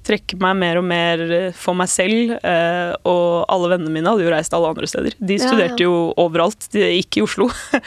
[0.07, 1.23] trekke meg mer og mer
[1.59, 2.35] for meg selv.
[2.39, 5.17] Eh, og alle vennene mine hadde jo reist alle andre steder.
[5.19, 7.49] De studerte jo overalt, de, ikke i Oslo.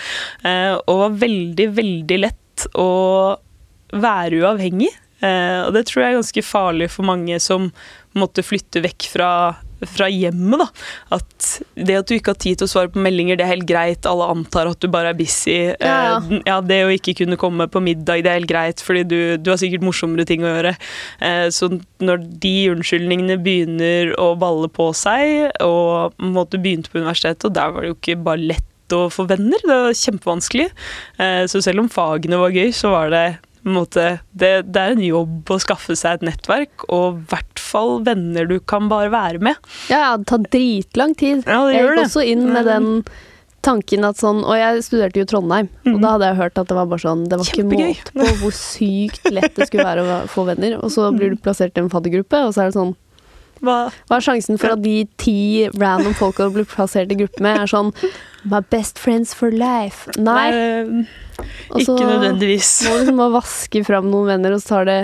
[0.47, 2.91] eh, og var veldig, veldig lett å
[3.91, 4.91] være uavhengig.
[5.21, 7.69] Eh, og det tror jeg er ganske farlig for mange som
[8.17, 9.31] måtte flytte vekk fra
[9.89, 10.67] fra hjemmet, da.
[11.17, 13.67] At det at du ikke har tid til å svare på meldinger, det er helt
[13.69, 14.07] greit.
[14.09, 15.57] Alle antar at du bare er busy.
[15.71, 16.15] Ja, ja.
[16.19, 19.19] Eh, ja det å ikke kunne komme på middag, det er helt greit, fordi du,
[19.41, 20.75] du har sikkert morsommere ting å gjøre.
[21.23, 27.49] Eh, så når de unnskyldningene begynner å balle på seg, og måtte begynte på universitetet,
[27.49, 30.67] og der var det jo ikke bare lett å få venner, det var kjempevanskelig.
[31.21, 33.25] Eh, så selv om fagene var gøy, så var det
[33.61, 37.99] Måte, det, det, er en jobb å skaffe seg et nettverk, og i hvert fall
[38.05, 39.59] venner du kan bare være med.
[39.91, 41.43] Ja, det tar dritlang tid.
[41.45, 42.89] Ja, jeg gikk også inn med den
[43.61, 45.93] tanken at sånn Og jeg studerte jo Trondheim, mm.
[45.93, 47.91] og da hadde jeg hørt at det var bare sånn Det var Kjempegøy.
[47.93, 50.79] ikke måte på hvor sykt lett det skulle være å få venner.
[50.81, 52.95] Og så blir du plassert i en faddergruppe, og så er det sånn
[53.61, 53.77] hva?
[54.09, 57.63] Hva er sjansen for at de ti random folka du blir plassert i gruppe med,
[57.63, 57.93] er sånn
[58.49, 60.09] My best friends for life.
[60.17, 60.49] Nei.
[60.51, 61.07] Nei
[61.77, 62.69] ikke nødvendigvis.
[62.87, 65.01] Må liksom bare vaske fram noen venner, og så tar det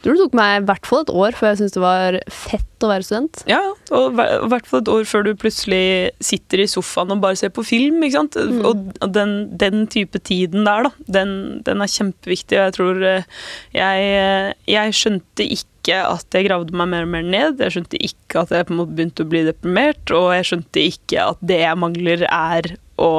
[0.00, 2.84] tror det tok meg i hvert fall et år før jeg syntes det var fett
[2.86, 3.42] å være student.
[3.50, 3.60] Ja,
[3.92, 5.82] og i hvert fall et år før du plutselig
[6.24, 8.00] sitter i sofaen og bare ser på film.
[8.06, 8.38] ikke sant?
[8.40, 8.62] Mm.
[8.64, 11.34] Og den, den, type tiden der, da, den,
[11.66, 12.56] den, er kjempeviktig.
[12.56, 13.28] Og jeg tror eh,
[13.76, 17.62] jeg, eh, jeg skjønte ikke at jeg gravde meg mer og mer ned.
[17.62, 20.84] Jeg skjønte ikke at jeg på en måte begynte å bli deprimert, og jeg skjønte
[20.92, 23.12] ikke at det jeg mangler, er å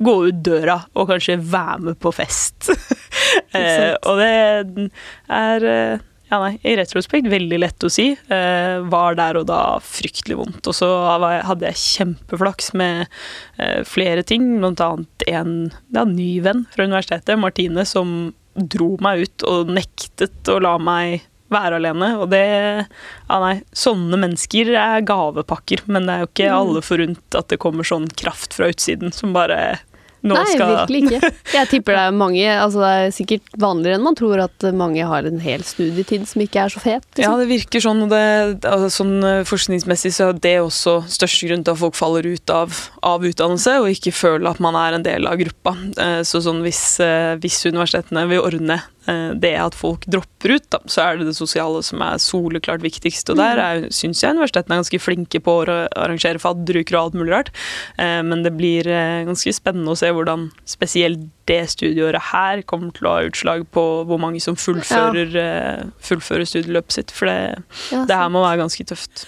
[0.00, 2.70] gå ut døra og kanskje være med på fest.
[3.56, 4.30] eh, og det
[5.36, 8.12] er eh, ja, nei, i retrospekt veldig lett å si.
[8.14, 10.62] Eh, var der og da fryktelig vondt.
[10.70, 13.06] Og så hadde jeg kjempeflaks med
[13.58, 15.56] eh, flere ting, blant annet en
[15.90, 21.26] ja, ny venn fra universitetet, Martine, som dro meg ut og nektet å la meg
[21.52, 22.14] være alene.
[22.20, 23.60] Og det Ja, nei.
[23.76, 26.56] Sånne mennesker er gavepakker, men det er jo ikke mm.
[26.56, 29.80] alle forunt at det kommer sånn kraft fra utsiden som bare
[30.20, 31.30] nå Nei, skal virkelig ikke.
[31.56, 35.06] Jeg tipper det er mange altså Det er sikkert vanligere enn man tror at mange
[35.08, 37.06] har en hel studietid som ikke er så fet.
[37.14, 37.24] Liksom.
[37.24, 38.20] Ja, det virker sånn, og det,
[38.68, 42.52] altså, sånn eh, forskningsmessig så er det også største grunn til at folk faller ut
[42.52, 45.76] av, av, utdannelse og ikke føler at man er en del av gruppa.
[45.96, 50.78] Eh, så sånn hvis, eh, hvis universitetene vil ordne det at folk dropper ut, da,
[50.90, 53.32] så er det det sosiale som er soleklart viktigst.
[53.32, 53.88] Og der mm.
[53.94, 57.52] syns jeg universitetene er ganske flinke på å arrangere fadderuker og alt mulig rart.
[57.96, 62.94] Eh, men det blir eh, ganske spennende å se hvordan spesielt det studieåret her kommer
[62.94, 65.90] til å ha utslag på hvor mange som fullfører, ja.
[66.04, 67.14] fullfører studieløpet sitt.
[67.14, 69.26] For det, ja, det her må være ganske tøft.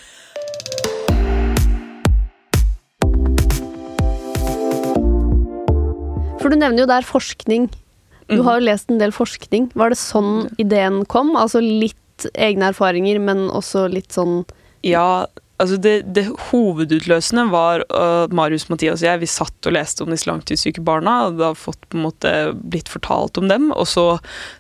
[6.42, 7.70] For du nevner jo der forskning
[8.36, 9.70] du har jo lest en del forskning.
[9.78, 11.34] Var det sånn ideen kom?
[11.38, 14.42] Altså litt egne erfaringer, men også litt sånn
[14.86, 15.26] Ja,
[15.62, 20.10] altså det, det, hovedutløsende var at Marius, Mathias og jeg vi satt og leste om
[20.12, 21.18] disse langtidssyke barna.
[21.26, 23.70] og det har fått på en måte blitt fortalt om dem.
[23.76, 24.06] Og så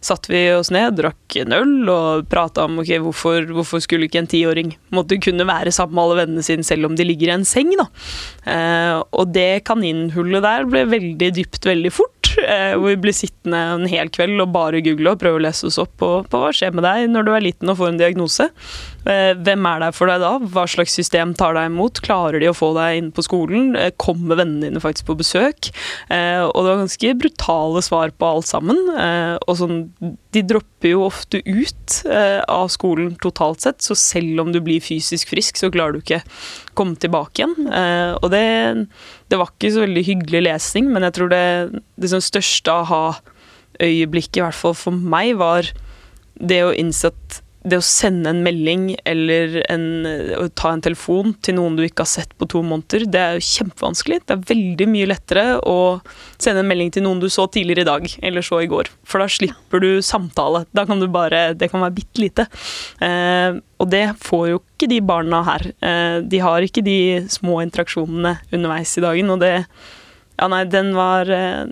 [0.04, 4.22] satte vi oss ned, drakk en øl og prata om ok, hvorfor, hvorfor skulle ikke
[4.22, 7.36] en tiåring måtte kunne være sammen med alle vennene sine selv om de ligger i
[7.40, 7.74] en seng.
[7.78, 7.88] da.
[8.46, 12.11] Eh, og det kaninhullet der ble veldig dypt veldig fort.
[12.52, 15.68] Eh, hvor vi blir sittende en hel kveld og bare google og prøve å lese
[15.68, 18.00] oss opp på, på hva skjer med deg når du er liten og får en
[18.00, 18.48] diagnose.
[19.08, 20.32] Eh, hvem er der for deg da?
[20.54, 22.02] Hva slags system tar deg imot?
[22.04, 23.72] Klarer de å få deg inn på skolen?
[23.78, 25.70] Eh, kommer vennene dine faktisk på besøk?
[26.12, 28.78] Og det var ganske brutale svar på alt sammen.
[29.46, 29.76] Og sånn,
[30.34, 31.96] de dropper jo ofte ut
[32.50, 36.22] av skolen totalt sett, så selv om du blir fysisk frisk, så klarer du ikke
[36.78, 37.68] komme tilbake igjen.
[38.18, 38.42] Og det,
[39.30, 41.44] det var ikke så veldig hyggelig lesning, men jeg tror det,
[42.00, 45.70] det største aha-øyeblikket, i hvert fall for meg, var
[46.40, 49.84] det å innse at det å sende en melding eller en,
[50.58, 53.44] ta en telefon til noen du ikke har sett på to måneder, det er jo
[53.46, 54.18] kjempevanskelig.
[54.26, 55.76] Det er veldig mye lettere å
[56.42, 58.90] sende en melding til noen du så tidligere i dag eller så i går.
[59.06, 60.64] For da slipper du samtale.
[60.74, 62.46] Da kan du bare Det kan være bitte lite.
[63.00, 65.68] Eh, og det får jo ikke de barna her.
[65.78, 66.98] Eh, de har ikke de
[67.30, 69.54] små interaksjonene underveis i dagen, og det
[70.40, 71.66] Ja, nei, den var eh,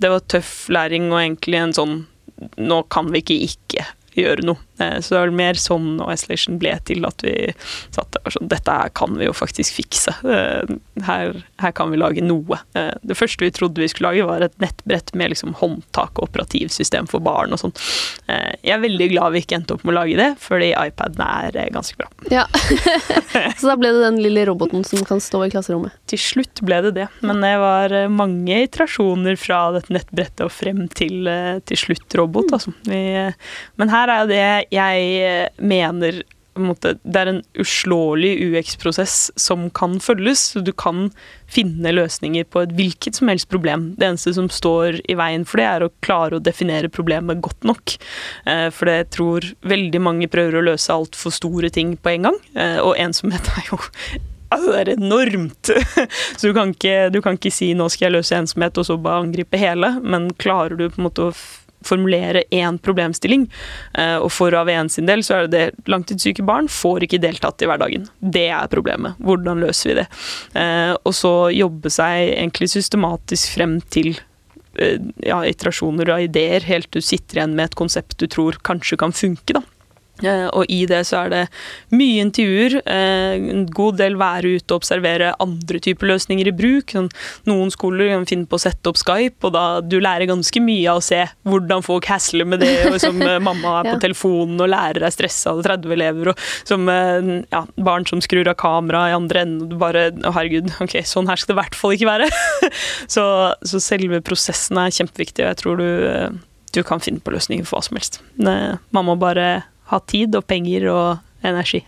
[0.00, 1.96] Det var tøff læring og egentlig en sånn
[2.56, 3.86] Nå kan vi ikke ikke
[4.24, 4.62] gjøre noe.
[4.78, 7.34] Eh, så det var mer sånn og Isolation ble til at vi
[7.94, 10.12] satt der sånn Dette her kan vi jo faktisk fikse.
[10.24, 10.74] Eh,
[11.06, 12.60] her, her, kan vi lage noe.
[12.76, 16.28] Eh, det første vi trodde vi skulle lage, var et nettbrett med liksom håndtak og
[16.28, 17.74] operativsystem for barn og sånn.
[18.26, 21.72] Jeg er veldig glad vi ikke endte opp med å lage det, fordi iPaden er
[21.74, 22.08] ganske bra.
[22.32, 22.46] Ja,
[23.58, 25.94] Så da ble det den lille roboten som kan stå i klasserommet?
[26.10, 30.84] Til slutt ble det det, men det var mange iterasjoner fra dette nettbrettet og frem
[30.96, 31.28] til,
[31.68, 32.54] til slutt robot.
[32.56, 32.74] Altså.
[32.88, 33.00] Vi,
[33.80, 36.22] men her er jo det jeg eh, mener
[36.56, 40.54] det er en uslåelig UX-prosess som kan følges.
[40.64, 41.10] Du kan
[41.52, 43.90] finne løsninger på et hvilket som helst problem.
[43.98, 47.66] Det eneste som står i veien for det, er å klare å definere problemet godt
[47.68, 47.98] nok.
[48.46, 52.40] Eh, for jeg tror veldig mange prøver å løse altfor store ting på en gang.
[52.56, 53.82] Eh, og ensomhet er jo
[54.46, 55.72] Altså, det er enormt!
[56.38, 58.94] Så du kan, ikke, du kan ikke si 'nå skal jeg løse ensomhet', og så
[58.94, 61.32] bare angripe hele, men klarer du på en måte å
[61.88, 63.46] formulere én problemstilling.
[63.98, 67.62] Eh, og for AVN sin del så er det det langtidssyke barn får ikke deltatt
[67.62, 68.08] i hverdagen.
[68.20, 69.18] Det er problemet.
[69.22, 70.06] Hvordan løser vi det?
[70.58, 74.14] Eh, og så jobbe seg egentlig systematisk frem til
[74.80, 78.58] eh, ja, iterasjoner og ideer, helt til du sitter igjen med et konsept du tror
[78.66, 79.58] kanskje kan funke.
[79.58, 79.64] da.
[80.24, 81.42] Eh, og i det så er det
[81.92, 86.94] mye intervjuer, eh, en god del være ute og observere andre typer løsninger i bruk.
[86.96, 87.10] Sånn,
[87.48, 90.88] noen skoler kan finne på å sette opp Skype, og da du lærer ganske mye
[90.92, 94.62] av å se hvordan folk hasler med det, og som eh, mamma er på telefonen
[94.64, 99.06] og lærer er stressa av 30 elever, og som ja, barn som skrur av kamera
[99.10, 101.76] i andre enden, og du bare Å, herregud, ok, sånn her skal det i hvert
[101.76, 102.28] fall ikke være.
[103.14, 103.24] så,
[103.66, 105.88] så, selve prosessen er kjempeviktig, og jeg tror du,
[106.76, 108.20] du kan finne på løsninger for hva som helst.
[108.38, 109.48] Man må bare
[109.90, 111.82] ha tid og penger og energi.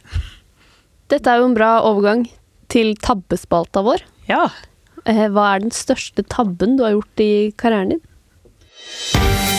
[1.09, 2.27] Dette er jo en bra overgang
[2.73, 4.05] til tabbespalta vår.
[4.29, 4.49] Ja.
[5.09, 9.58] Eh, hva er den største tabben du har gjort i karrieren din?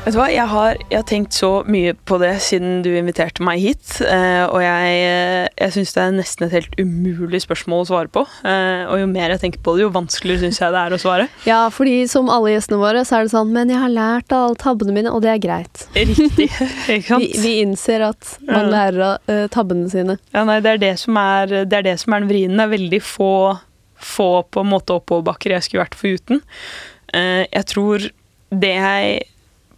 [0.00, 3.44] Vet du hva, jeg har, jeg har, tenkt så mye på det siden du inviterte
[3.44, 3.98] meg hit.
[4.00, 8.08] Eh, og jeg, eh, jeg syns det er nesten et helt umulig spørsmål å svare
[8.14, 8.22] på.
[8.48, 11.00] Eh, og jo mer jeg tenker på det, jo vanskeligere syns jeg det er å
[11.02, 11.26] svare.
[11.44, 14.46] Ja, fordi som alle gjestene våre, så er det sånn Men jeg har lært av
[14.46, 15.84] alle tabbene mine, og det er greit.
[15.92, 16.46] Riktig,
[16.96, 17.26] ikke sant?
[17.26, 20.16] vi, vi, innser at man lærer av uh, tabbene sine.
[20.32, 22.56] Ja, nei, det er det som er, det er, det som er den vrien.
[22.56, 23.34] Det er veldig få,
[24.00, 26.40] få på en måte oppoverbakker jeg skulle vært foruten.
[27.12, 28.08] Uh, jeg tror
[28.50, 29.20] det jeg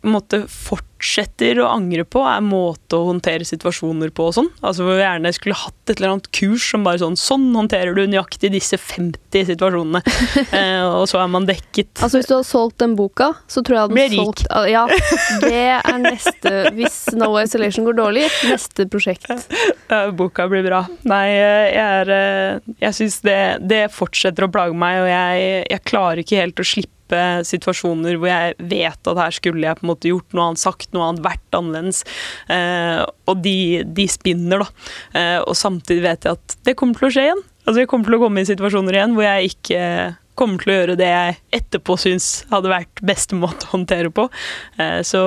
[0.06, 4.48] måte fortsetter å angre på, er måte å håndtere situasjoner på og sånn.
[4.60, 7.94] Altså hvor vi gjerne skulle hatt et eller annet kurs som bare sånn Sånn håndterer
[7.94, 10.00] du nøyaktig disse 50 situasjonene.
[10.58, 12.02] eh, og så er man dekket.
[12.02, 14.84] Altså hvis du hadde solgt den boka, så tror jeg hadde Ble solgt Ja,
[15.44, 19.28] det er neste Hvis No Isolation går dårlig, neste prosjekt.
[20.18, 20.82] boka blir bra.
[21.08, 23.38] Nei, jeg er eh, Jeg syns det,
[23.70, 28.18] det fortsetter å plage meg, og jeg, jeg klarer ikke helt å slippe type situasjoner
[28.18, 31.10] hvor jeg vet at her skulle jeg på en måte gjort noe annet, sagt noe
[31.10, 32.02] annet, vært annerledes.
[32.52, 34.88] Eh, og de, de, spinner, da.
[35.18, 37.46] Eh, og samtidig vet jeg at det kommer til å skje igjen.
[37.62, 39.84] Altså Jeg kommer til å komme i situasjoner igjen hvor jeg ikke
[40.34, 44.24] kommer til å gjøre det jeg etterpå syns hadde vært beste måte å håndtere på.
[44.80, 45.20] Eh, så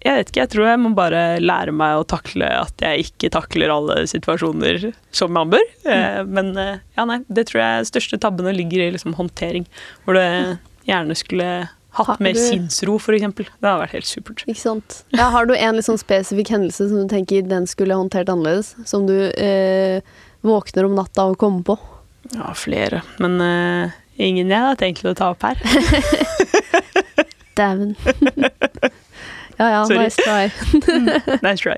[0.00, 3.32] jeg vet ikke, jeg tror jeg må bare lære meg å takle at jeg ikke
[3.34, 5.66] takler alle situasjoner som man bør.
[5.84, 9.66] Eh, men ja, nei, det tror jeg største tabbene ligger i liksom håndtering.
[10.06, 10.28] Hvor det
[10.88, 11.48] gjerne skulle
[11.92, 12.40] hatt mer du...
[12.40, 13.24] sinnsro, f.eks.
[13.36, 14.44] Det hadde vært helt supert.
[14.48, 15.02] Ikke sant.
[15.12, 18.74] Ja, har du en sånn spesifikk hendelse som du tenker den skulle håndtert annerledes?
[18.88, 20.00] Som du eh,
[20.46, 21.78] våkner om natta og kommer på?
[22.32, 23.02] Ja, flere.
[23.22, 25.60] Men eh, ingen jeg har tenkt å ta opp her.
[27.58, 27.96] Dæven.
[29.58, 29.98] ja ja, Sorry.
[29.98, 30.48] nice try.
[31.44, 31.76] nice try.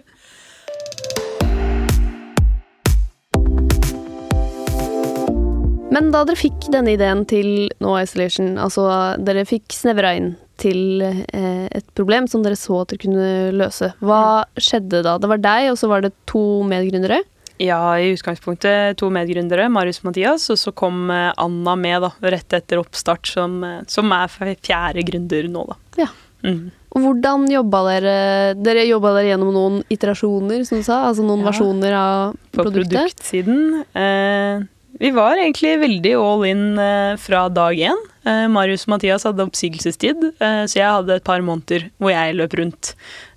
[5.94, 8.88] Men da dere fikk denne ideen til No Isolation, altså
[9.22, 13.28] dere fikk snevra inn til eh, et problem som dere så at dere kunne
[13.58, 15.16] løse, hva skjedde da?
[15.20, 17.22] Det var deg, og så var det to medgründere?
[17.62, 22.10] Ja, i utgangspunktet to medgründere, Marius og Mathias, og så kom eh, Anna med da,
[22.34, 26.06] rett etter oppstart, som, eh, som er fjerde gründer nå, da.
[26.06, 26.10] Ja.
[26.44, 26.66] Mm.
[26.94, 28.18] Og hvordan jobba dere?
[28.60, 31.00] Dere jobba dere gjennom noen iterasjoner, som du sa?
[31.08, 31.48] Altså noen ja.
[31.48, 32.92] versjoner av produktet?
[32.92, 33.62] På produktsiden.
[33.96, 34.66] Eh,
[35.00, 38.00] vi var egentlig veldig all in eh, fra dag én.
[38.24, 42.36] Eh, Marius og Mathias hadde oppsigelsestid, eh, så jeg hadde et par måneder hvor jeg
[42.38, 42.94] løp rundt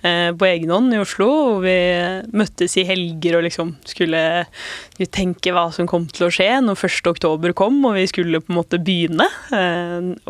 [0.07, 1.25] på egen hånd i Oslo.
[1.27, 1.73] Hvor vi
[2.37, 4.21] møttes i helger og liksom skulle
[5.11, 7.09] tenke hva som kom til å skje når 1.
[7.11, 9.27] oktober kom og vi skulle på en måte begynne.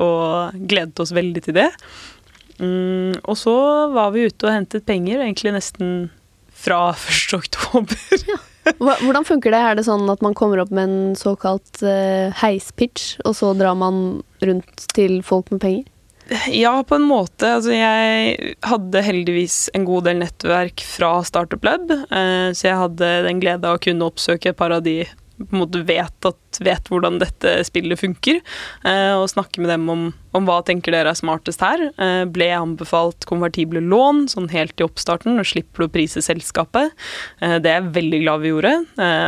[0.02, 1.68] Og gledet oss veldig til det.
[2.58, 3.54] Mm, Og så
[3.94, 5.92] var vi ute og hentet penger, egentlig nesten
[6.58, 7.38] fra 1.
[7.38, 8.24] oktober.
[8.26, 8.42] Hva-
[8.78, 9.60] Hvordan funker det?
[9.60, 13.78] Er det sånn at man kommer opp med en såkalt uh, heispitch, og så drar
[13.80, 15.86] man rundt til folk med penger?
[16.52, 17.54] Ja, på en måte.
[17.56, 23.14] Altså, jeg hadde heldigvis en god del nettverk fra Startup Lab, uh, så jeg hadde
[23.30, 25.02] den glede av å kunne oppsøke et par av de
[25.38, 28.40] på en måte vet, at, vet hvordan dette spillet funker,
[28.88, 31.84] eh, og snakke med dem om, om hva tenker dere er smartest her.
[32.02, 36.96] Eh, ble anbefalt konvertible lån sånn helt i oppstarten, og slipper du å prise selskapet.
[37.42, 38.74] Eh, det er jeg veldig glad vi gjorde.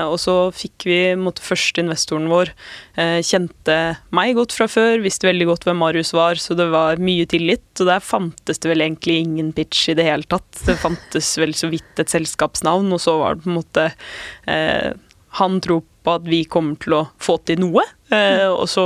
[0.09, 2.51] Og så fikk vi måtte, første investoren vår
[3.25, 3.75] kjente
[4.15, 7.67] meg godt fra før, visste veldig godt hvem Marius var, så det var mye tillit.
[7.79, 10.49] Og der fantes det vel egentlig ingen pitch i det hele tatt.
[10.65, 13.87] Det fantes vel så vidt et selskapsnavn, og så var det på en måte
[15.39, 17.83] Han tror på at vi kommer til å få til noe,
[18.15, 18.83] eh, og så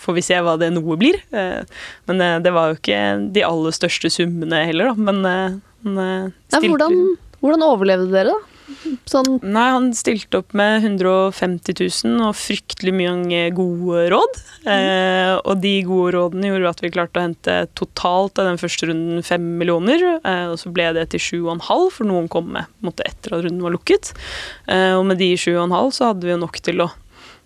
[0.00, 1.18] får vi se hva det noe blir.
[1.34, 1.62] Eh,
[2.10, 3.00] men eh, det var jo ikke
[3.36, 5.06] de aller største summene heller, da.
[5.10, 5.22] Men,
[5.86, 5.96] men
[6.50, 7.00] Ja, stilte- hvordan,
[7.42, 8.55] hvordan overlevde dere, da?
[9.06, 14.40] Sånn Nei, han stilte opp med 150 000 og fryktelig mye gode råd.
[14.66, 18.90] Eh, og de gode rådene gjorde at vi klarte å hente totalt av den første
[18.90, 20.02] runden fem millioner.
[20.18, 23.06] Eh, og så ble det til sju og en halv, for noen kom med måtte
[23.06, 24.12] etter at runden var lukket.
[24.66, 26.90] Eh, og med de sju og en halv så hadde vi jo nok til å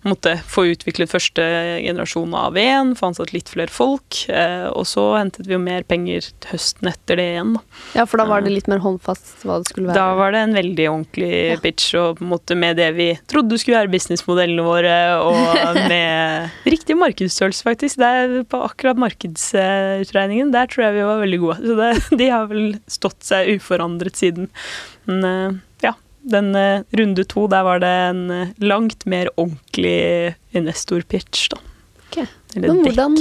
[0.07, 1.43] måtte få utviklet første
[1.83, 4.23] generasjon av V1, få ansatt litt flere folk.
[4.33, 7.51] Eh, og så hentet vi jo mer penger høsten etter det igjen.
[7.93, 9.99] Ja, for da var det litt mer håndfast hva det skulle være.
[9.99, 11.59] Da var det en veldig ordentlig Ja.
[11.61, 16.49] pitch, og på en måte med det vi trodde skulle være businessmodellene våre, og med
[16.65, 18.01] riktig markedsstørrelse, faktisk.
[18.01, 21.57] Det er på akkurat markedsutregningen, der tror jeg vi var veldig gode.
[21.61, 21.91] Så det,
[22.23, 24.49] de har vel stått seg uforandret siden.
[25.09, 30.35] Men eh, ja, den eh, runde to, der var det en eh, langt mer ordentlig
[30.57, 31.61] investorpitch, da.
[32.05, 32.21] Ok.
[32.55, 33.17] Eller Men hvordan,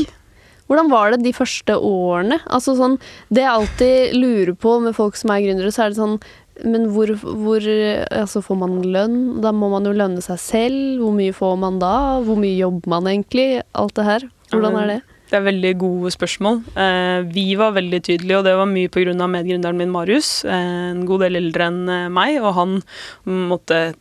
[0.67, 2.41] hvordan var det de første årene?
[2.51, 2.99] Altså sånn,
[3.31, 6.21] det jeg alltid lurer på med folk som er gründere, så er det sånn
[6.61, 9.41] Men hvor, hvor Altså, får man lønn?
[9.41, 10.99] Da må man jo lønne seg selv.
[11.01, 12.21] Hvor mye får man da?
[12.27, 13.63] Hvor mye jobber man egentlig?
[13.73, 14.27] Alt det her.
[14.51, 14.99] Hvordan er det?
[15.31, 16.57] Det er veldig gode spørsmål.
[16.75, 19.15] Eh, vi var veldig tydelige, og det var mye pga.
[19.31, 20.45] medgründeren min Marius.
[20.45, 22.83] Eh, en god del eldre enn eh, meg, og han
[23.25, 23.95] måtte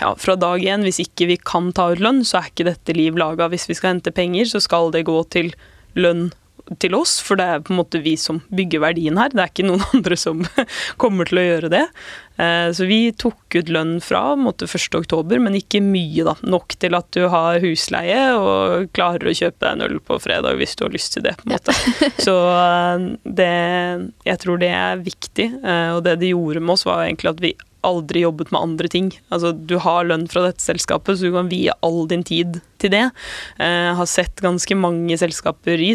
[0.00, 2.96] ja, fra dag én Hvis ikke vi kan ta ut lønn, så er ikke dette
[2.96, 3.50] liv laga.
[3.52, 5.52] Hvis vi skal hente penger, så skal det gå til
[5.94, 6.30] lønn
[6.80, 9.28] til oss, for det er på en måte vi som bygger verdien her.
[9.28, 10.40] Det er ikke noen andre som
[10.96, 11.86] kommer til å gjøre det.
[12.42, 14.98] Eh, Så vi tok ut lønn fra på en 1.
[15.02, 16.34] oktober, men ikke mye, da.
[16.42, 20.58] Nok til at du har husleie og klarer å kjøpe deg en øl på fredag
[20.60, 21.36] hvis du har lyst til det.
[21.40, 21.76] på en måte.
[22.26, 23.08] Så eh,
[23.40, 23.50] det,
[24.28, 25.50] jeg tror det er viktig.
[25.62, 28.88] eh, Og det det gjorde med oss, var egentlig at vi aldri jobbet med andre
[28.88, 29.08] ting.
[29.34, 32.92] Altså, du har lønn fra dette selskapet, så du kan vie all din tid til
[32.94, 33.04] det.
[33.58, 35.92] Jeg har sett ganske mange selskaper i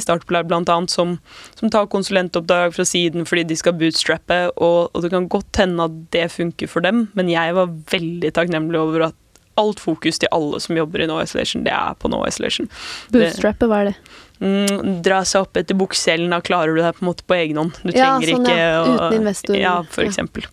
[0.47, 1.17] blant annet som,
[1.55, 5.87] som tar konsulentoppdrag fra siden fordi de skal bootstrappe, og, og det kan godt hende
[5.87, 9.15] at det funker for dem, men jeg var veldig takknemlig over at
[9.57, 12.67] alt fokus til alle som jobber i No Isolation, det er på No Isolation.
[13.13, 13.95] Bootstrappet, hva er det?
[14.37, 17.57] Mm, dra seg opp etter bukselen, da klarer du deg på en måte på egen
[17.57, 17.73] hånd.
[17.81, 18.83] Du Ja, trenger sånn, ikke ja.
[18.83, 19.57] å- Uten investor.
[19.57, 20.11] Ja, for Ja.
[20.11, 20.45] eksempel.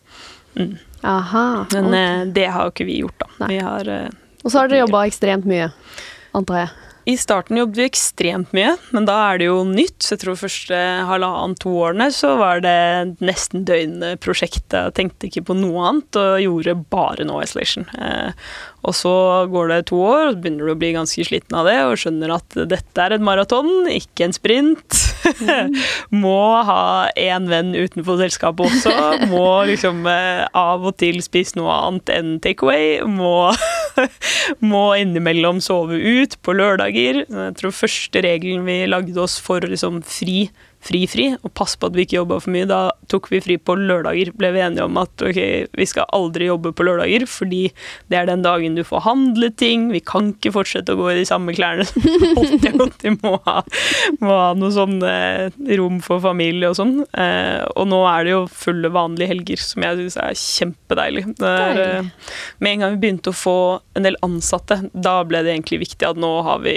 [0.57, 0.79] Mm.
[1.05, 1.67] Aha.
[1.75, 3.29] Men eh, det har jo ikke vi gjort, da.
[3.61, 4.09] Har uh,
[4.43, 5.69] Og så har dere jobba ekstremt mye,
[6.35, 6.71] antar jeg.
[7.05, 9.99] I starten jobbet vi ekstremt mye, men da er det jo nytt.
[10.01, 14.79] Så jeg tror første halvannen-to årene så var det nesten døgnprosjektet.
[14.79, 17.85] Jeg tenkte ikke på noe annet og gjorde bare No Isolation.
[18.85, 19.13] Og så
[19.49, 21.97] går det to år, og så begynner du å bli ganske sliten av det og
[22.01, 24.99] skjønner at dette er et maraton, ikke en sprint.
[26.25, 28.93] Må ha én venn utenfor selskapet også.
[29.33, 33.01] Må liksom eh, av og til spise noe annet enn takeaway.
[33.09, 33.55] Må,
[34.75, 37.25] må innimellom sove ut på lørdager.
[37.25, 40.49] Jeg tror første regelen vi lagde oss for liksom fri
[40.85, 42.69] fri, fri, og passe på at vi ikke jobba for mye.
[42.69, 44.33] Da tok vi fri på lørdager.
[44.37, 45.41] Ble vi enige om at ok,
[45.73, 47.63] vi skal aldri jobbe på lørdager, fordi
[48.13, 49.89] det er den dagen du får handle ting.
[49.95, 53.03] Vi kan ikke fortsette å gå i de samme klærne som alltid.
[53.05, 53.61] Vi må ha,
[54.23, 56.97] må ha noe sånn eh, rom for familie og sånn.
[57.13, 61.27] Eh, og nå er det jo fulle vanlige helger, som jeg syns er kjempedeilig.
[61.41, 63.59] Det er, eh, med en gang vi begynte å få
[63.97, 66.77] en del ansatte, da ble det egentlig viktig at nå har vi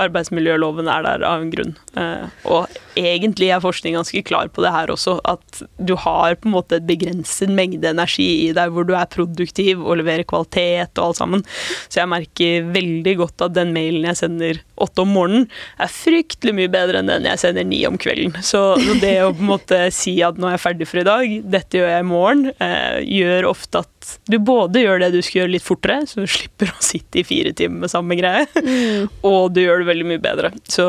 [0.00, 1.74] arbeidsmiljøloven er der av en grunn.
[1.98, 6.36] Eh, og egentlig egentlig er forskning ganske klar på det her også, at du har
[6.40, 10.24] på en måte et begrenset mengde energi i deg hvor du er produktiv og leverer
[10.24, 11.44] kvalitet og alt sammen.
[11.88, 15.48] Så jeg merker veldig godt at den mailen jeg sender åtte om morgenen,
[15.80, 18.36] er fryktelig mye bedre enn den jeg sender ni om kvelden.
[18.44, 18.62] Så
[19.02, 21.80] det å på en måte si at nå er jeg ferdig for i dag, dette
[21.80, 23.92] gjør jeg i morgen, eh, gjør ofte at
[24.30, 27.24] du både gjør det du skal gjøre litt fortere, så du slipper å sitte i
[27.26, 29.08] fire timer med samme greie, mm.
[29.30, 30.52] og du gjør det veldig mye bedre.
[30.70, 30.86] Så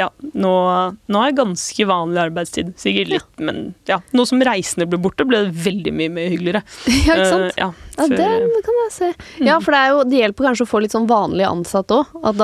[0.00, 0.54] ja, nå,
[1.12, 2.74] nå er ganske vanlig arbeidstid.
[2.80, 3.46] Sikkert litt, ja.
[3.48, 4.00] men ja.
[4.12, 6.64] Nå som reisende ble borte, ble det veldig mye, mye hyggeligere.
[7.02, 7.48] Ja, ikke sant?
[7.48, 7.68] Uh, ja,
[7.98, 9.10] ja, det kan jeg se.
[9.44, 12.42] Ja, for det, jo, det, hjelper kanskje å få litt sånn vanlige ansatte òg.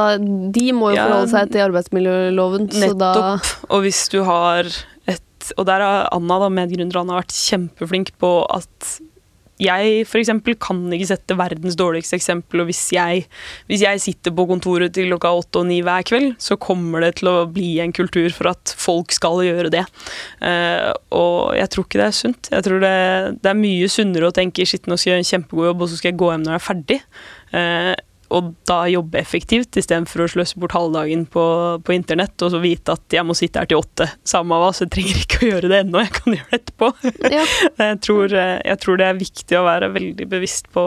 [0.54, 2.68] De må jo forholde seg til arbeidsmiljøloven.
[2.84, 3.52] Nettopp.
[3.72, 4.68] Og hvis du har
[5.08, 8.98] et Og der har Anna, da, medgründer Anna, vært kjempeflink på at
[9.58, 10.30] jeg f.eks.
[10.62, 13.24] kan ikke sette verdens dårligste eksempel, og hvis jeg,
[13.70, 17.16] hvis jeg, sitter på kontoret til klokka åtte og ni hver kveld, så kommer det
[17.20, 19.84] til å bli en kultur for at folk skal gjøre det.
[20.42, 22.52] Uh, og jeg tror ikke det er sunt.
[22.54, 22.96] Jeg tror det,
[23.42, 25.90] det er mye sunnere å tenke shit, nå skal jeg gjøre en kjempegod jobb, og
[25.90, 27.00] så skal jeg gå hjem når jeg er ferdig.
[27.48, 27.94] Uh,
[28.34, 31.44] og da jobbe effektivt istedenfor å sløse bort halvdagen på,
[31.84, 34.08] på, internett og så vite at jeg må sitte her til åtte.
[34.28, 36.92] Samme hva, så jeg trenger ikke å gjøre det ennå, jeg kan gjøre det etterpå.
[37.38, 37.44] Ja.
[37.88, 40.84] jeg, tror, jeg, tror, det er viktig å være veldig bevisst på,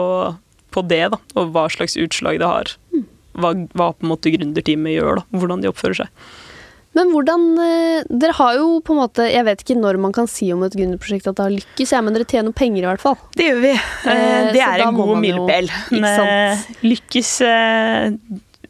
[0.74, 2.72] på det, da, og hva slags utslag det har.
[2.94, 3.04] Mm.
[3.42, 6.24] Hva, hva på en måte gründerteamet gjør, da, hvordan de oppfører seg.
[6.92, 10.28] Men hvordan eh, Dere har jo på en måte Jeg vet ikke når man kan
[10.28, 13.02] si om et gründerprosjekt at det har lykkes, ja, men dere tjener penger i hvert
[13.02, 13.18] fall.
[13.36, 13.74] Det gjør vi.
[13.74, 15.70] Eh, eh det er en god milepæl.
[16.84, 17.36] Lykkes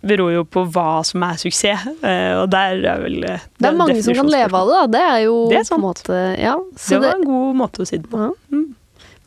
[0.02, 3.78] beror jo på hva som er suksess, eh, og der er vel Det, det er
[3.78, 4.86] mange som kan leve av det, da.
[4.96, 7.88] Det er jo det er på en måte ja, Det var en god måte å
[7.88, 8.22] si det på.
[8.26, 8.32] Ja.
[8.52, 8.68] Mm.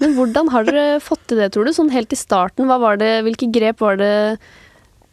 [0.04, 1.72] Men hvordan har dere fått til det, tror du?
[1.76, 4.16] Sånn helt i starten, hva var det, hvilke grep var det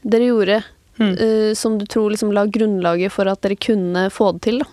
[0.03, 0.62] dere gjorde
[1.03, 1.14] mm.
[1.18, 4.62] uh, som du tror liksom la grunnlaget for at dere kunne få det til?
[4.62, 4.68] Da?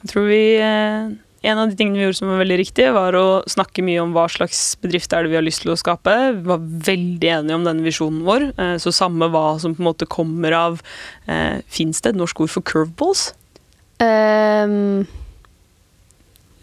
[0.00, 3.16] Jeg tror vi uh, En av de tingene vi gjorde som var veldig riktig, var
[3.18, 6.14] å snakke mye om hva slags bedrift er det vi har lyst til å skape.
[6.38, 8.46] Vi var veldig enige om denne visjonen vår.
[8.56, 10.80] Uh, så samme hva som på en måte kommer av
[11.28, 13.28] uh, Fins det et norsk ord for curveballs?
[14.00, 15.04] Um,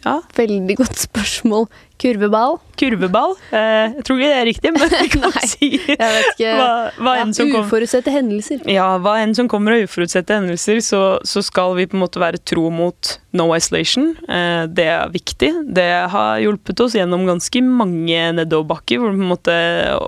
[0.04, 0.18] ja.
[0.36, 1.66] Veldig godt spørsmål.
[2.02, 2.56] Kurveball?
[2.80, 3.36] Kurveball?
[3.54, 7.26] Eh, jeg tror ikke det er riktig, men vi kan Nei, si hva, hva ja,
[7.28, 8.64] enn Uforutsette hendelser.
[8.70, 12.22] Ja, hva enn som kommer av uforutsette hendelser, så, så, skal vi på en måte
[12.22, 14.10] være tro mot no isolation.
[14.26, 15.52] Eh, det er viktig.
[15.78, 19.56] Det har hjulpet oss gjennom ganske mange nedoverbakker, hvor på en måte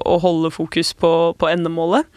[0.03, 2.11] å holde fokus på, på endemålet.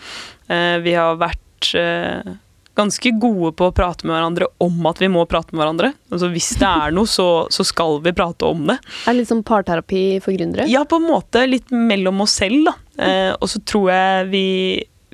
[0.50, 2.36] Eh, vi har vært eh,
[2.78, 5.94] ganske gode på å prate med hverandre om at vi må prate med hverandre.
[6.12, 8.78] Altså Hvis det er noe, så, så skal vi prate om det.
[9.06, 10.68] Er det litt sånn parterapi for gründere?
[10.72, 11.48] Ja, på en måte.
[11.50, 12.78] Litt mellom oss selv, da.
[12.98, 14.46] Eh, og så tror jeg vi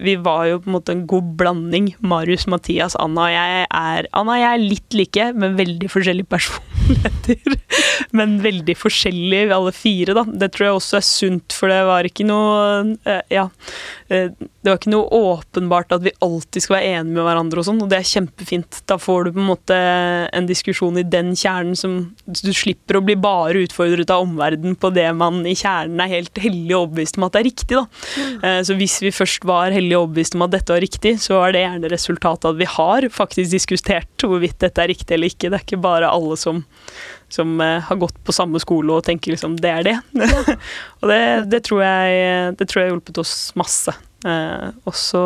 [0.03, 1.91] vi var jo på en måte en god blanding.
[2.01, 6.32] Marius, Mathias, Anna og jeg er Anna og jeg er litt like, men veldig forskjellige
[6.34, 7.59] personligheter.
[8.18, 10.24] Men veldig forskjellige, alle fire, da.
[10.28, 13.47] Det tror jeg også er sunt, for det var ikke noe eh, Ja.
[14.64, 17.68] Eh, det var ikke noe åpenbart at vi alltid skal være enige med hverandre og
[17.68, 18.82] sånn, og det er kjempefint.
[18.89, 19.78] Da får du på en måte
[20.34, 24.89] en diskusjon i den kjernen som Du slipper å bli bare utfordret av omverdenen på
[24.95, 27.84] det man i kjernen er helt hellig overbevist om at det er riktig, da.
[28.18, 28.38] Mm.
[28.43, 31.53] Eh, så hvis vi først var hellig overbevist om at dette var riktig, så er
[31.53, 35.51] det gjerne resultatet at vi har faktisk diskutert hvorvidt dette er riktig eller ikke.
[35.51, 36.64] Det er ikke bare alle som
[37.34, 39.95] som uh, har gått på samme skole og tenker liksom det er det.
[41.01, 43.95] Og det, det, tror jeg det tror jeg har hjulpet oss masse.
[44.24, 45.26] Uh, og så,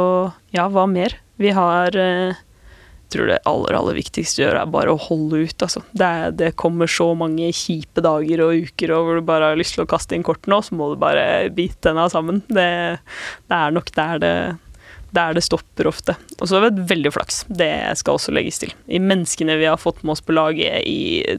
[0.56, 1.16] ja, hva mer?
[1.38, 2.38] Vi har eh,
[3.08, 5.64] jeg tror det aller aller viktigste å gjøre, er bare å holde ut.
[5.64, 5.80] Altså.
[5.96, 6.10] Det,
[6.42, 9.86] det, kommer så mange kjipe dager og uker og hvor du bare har lyst til
[9.86, 12.42] å kaste inn kortene, og så må du bare bite tenna sammen.
[12.50, 12.68] Det,
[13.48, 14.34] det er nok der det
[15.16, 16.16] der det stopper ofte.
[16.38, 18.74] Og så har vi hatt veldig flaks, det skal også legges til.
[18.88, 21.38] I menneskene vi har fått med oss på laget, i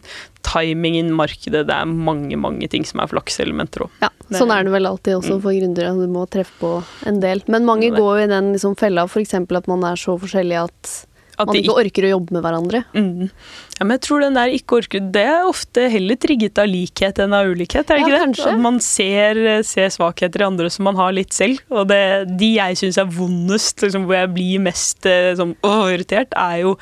[0.48, 3.98] timingen, markedet, det er mange, mange ting som er flakselementer òg.
[4.04, 5.42] Ja, sånn er det vel alltid også mm.
[5.44, 6.72] for gründere, du må treffe på
[7.08, 7.44] en del.
[7.52, 9.36] Men mange går jo i den liksom fella f.eks.
[9.36, 10.96] at man er så forskjellig at
[11.38, 12.80] at man ikke orker å jobbe med hverandre.
[12.98, 13.28] Mm.
[13.78, 17.20] Ja, men jeg tror den der ikke orker Det er ofte heller trigget av likhet
[17.22, 18.46] enn av ulikhet, er det ja, ikke det?
[18.50, 21.60] At man ser, ser, svakheter i andre som man har litt selv.
[21.70, 22.00] Og det,
[22.40, 25.06] de jeg syns er vondest, liksom, hvor jeg blir mest
[25.38, 26.74] sånn, å, irritert, er jo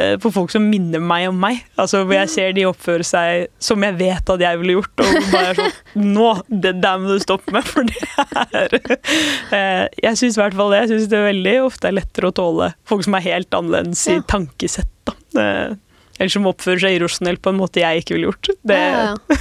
[0.00, 1.62] eh, på folk som minner meg om meg.
[1.80, 5.30] Altså Hvor jeg ser de oppføre seg som jeg vet at jeg ville gjort, og
[5.32, 5.78] bare sånn
[6.16, 6.28] Nå!
[6.48, 8.02] Det der må du stoppe med, for det
[8.42, 8.76] er
[9.56, 10.82] eh, Jeg syns i hvert fall det.
[10.84, 14.04] Jeg syns det er veldig ofte er lettere å tåle folk som er helt annerledes
[14.10, 14.90] i tankesett.
[15.06, 15.16] da.
[15.38, 15.78] Eh,
[16.22, 18.52] eller som oppfører seg irrasjonelt på en måte jeg ikke ville gjort.
[18.62, 19.40] Det, ja, ja.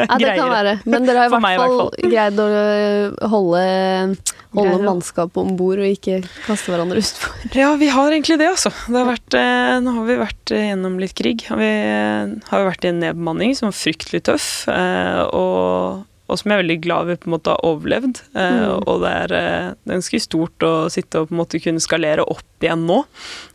[0.00, 0.78] ja, det kan være.
[0.88, 2.48] Men dere har i hvert fall, greid å
[3.34, 3.60] holde
[4.54, 7.32] Holde mannskapet om bord og ikke kaste hverandre utfor.
[7.58, 8.70] Ja, vi har egentlig det, altså.
[8.86, 11.42] Det har vært, eh, nå har vi vært eh, gjennom litt krig.
[11.50, 16.04] Vi eh, har vært i en nedbemanning som var fryktelig tøff, eh, og,
[16.34, 18.22] og som jeg er veldig glad vi på en måte har overlevd.
[18.34, 18.82] Eh, Mm.
[18.90, 21.82] Og det er, eh, det er ganske stort å sitte og på en måte kunne
[21.82, 23.00] skalere opp igjen nå.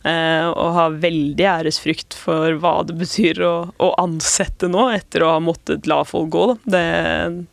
[0.06, 5.32] Eh, og ha veldig æresfrykt for hva det betyr å, å ansette nå, etter å
[5.34, 6.44] ha måttet la folk gå.
[6.64, 6.82] Det,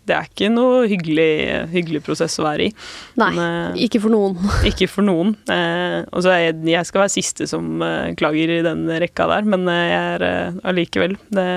[0.08, 1.30] det er ikke noe hyggelig,
[1.74, 2.74] hyggelig prosess å være i.
[3.22, 3.42] Nei, Men,
[3.74, 4.38] eh, ikke for noen.
[4.72, 5.36] ikke for noen.
[5.52, 9.28] Eh, og så er jeg, jeg skal være siste som eh, klager i den rekka
[9.32, 11.48] der, men eh, jeg er eh, allikevel det,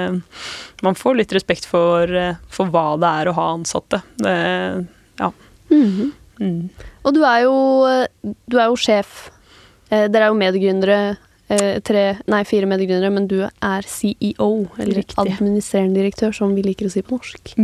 [0.85, 4.01] Man får litt respekt for, eh, for hva det er å ha ansatte.
[4.21, 4.37] Det,
[5.21, 5.33] ja.
[6.41, 6.61] mm.
[7.05, 7.57] Og du er jo,
[8.23, 9.29] du er jo sjef.
[9.91, 11.01] Eh, dere er jo medgründere.
[11.51, 15.19] Eh, tre, nei, fire medgründere, men du er CEO, eller Riktig.
[15.19, 17.57] administrerende direktør, som vi liker å si på norsk.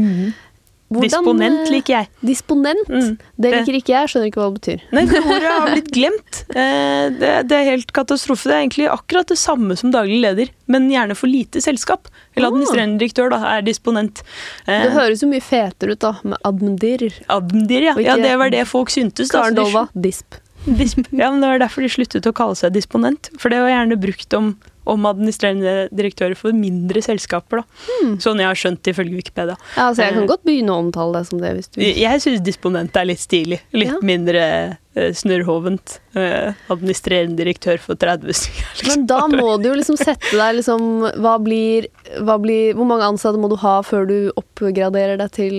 [0.87, 2.09] Hvordan, Disponent eh, liker jeg.
[2.23, 2.89] Disponent?
[2.89, 3.17] Mm.
[3.19, 4.81] Det Det- liker ikke jeg, skjønner ikke hva det betyr.
[4.95, 6.39] Nei, det ordet har blitt glemt.
[6.55, 8.47] Eh, det, det er helt katastrofe.
[8.47, 12.07] Det er egentlig akkurat det samme som daglig leder, men gjerne for lite selskap.
[12.37, 12.53] Eller Ah.
[12.53, 14.23] administrerende direktør, da, er disponent.
[14.69, 17.13] Eh, Det høres jo mye fetere ut, da, med admdir.
[17.29, 17.95] Admdir, ja.
[17.99, 18.15] Ja.
[18.17, 19.29] Det var det folk syntes.
[19.35, 20.39] da, Karen disp.
[20.67, 20.99] Disp.
[21.11, 23.31] Ja, men Det var derfor de sluttet å kalle seg disponent.
[23.39, 24.57] For det var gjerne brukt om,
[24.87, 27.65] om administrerende direktører for mindre selskaper.
[27.89, 28.17] Hmm.
[28.23, 29.57] Sånn jeg har skjønt ifølge Wikipedia.
[29.77, 30.29] Ja, altså, jeg kan Eh.
[30.31, 33.61] godt begynne å omtale deg som det, hvis du Jeg syns disponent er litt stilig.
[33.73, 33.99] Litt Ja.
[34.03, 35.99] mindre snørrhovent.
[36.17, 38.71] Eh, administrerende direktør for 30 stykker.
[38.79, 38.89] Liksom.
[38.89, 40.87] Men da må du jo liksom sette deg liksom
[41.21, 41.89] hva blir,
[42.21, 45.53] hva blir Hvor mange ansatte må du ha før du oppgraderer deg til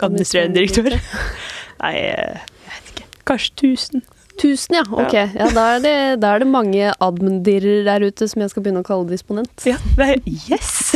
[0.00, 0.94] Administrerende direktør.
[1.82, 3.04] Nei, jeg vet ikke.
[3.26, 4.02] Kanskje 1000.
[4.38, 4.84] Tusen, ja.
[4.94, 5.14] Ok.
[5.14, 8.84] Ja, da, er det, da er det mange admindirer der ute som jeg skal begynne
[8.84, 9.50] å kalle disponent.
[9.66, 10.94] Ja, det er, yes!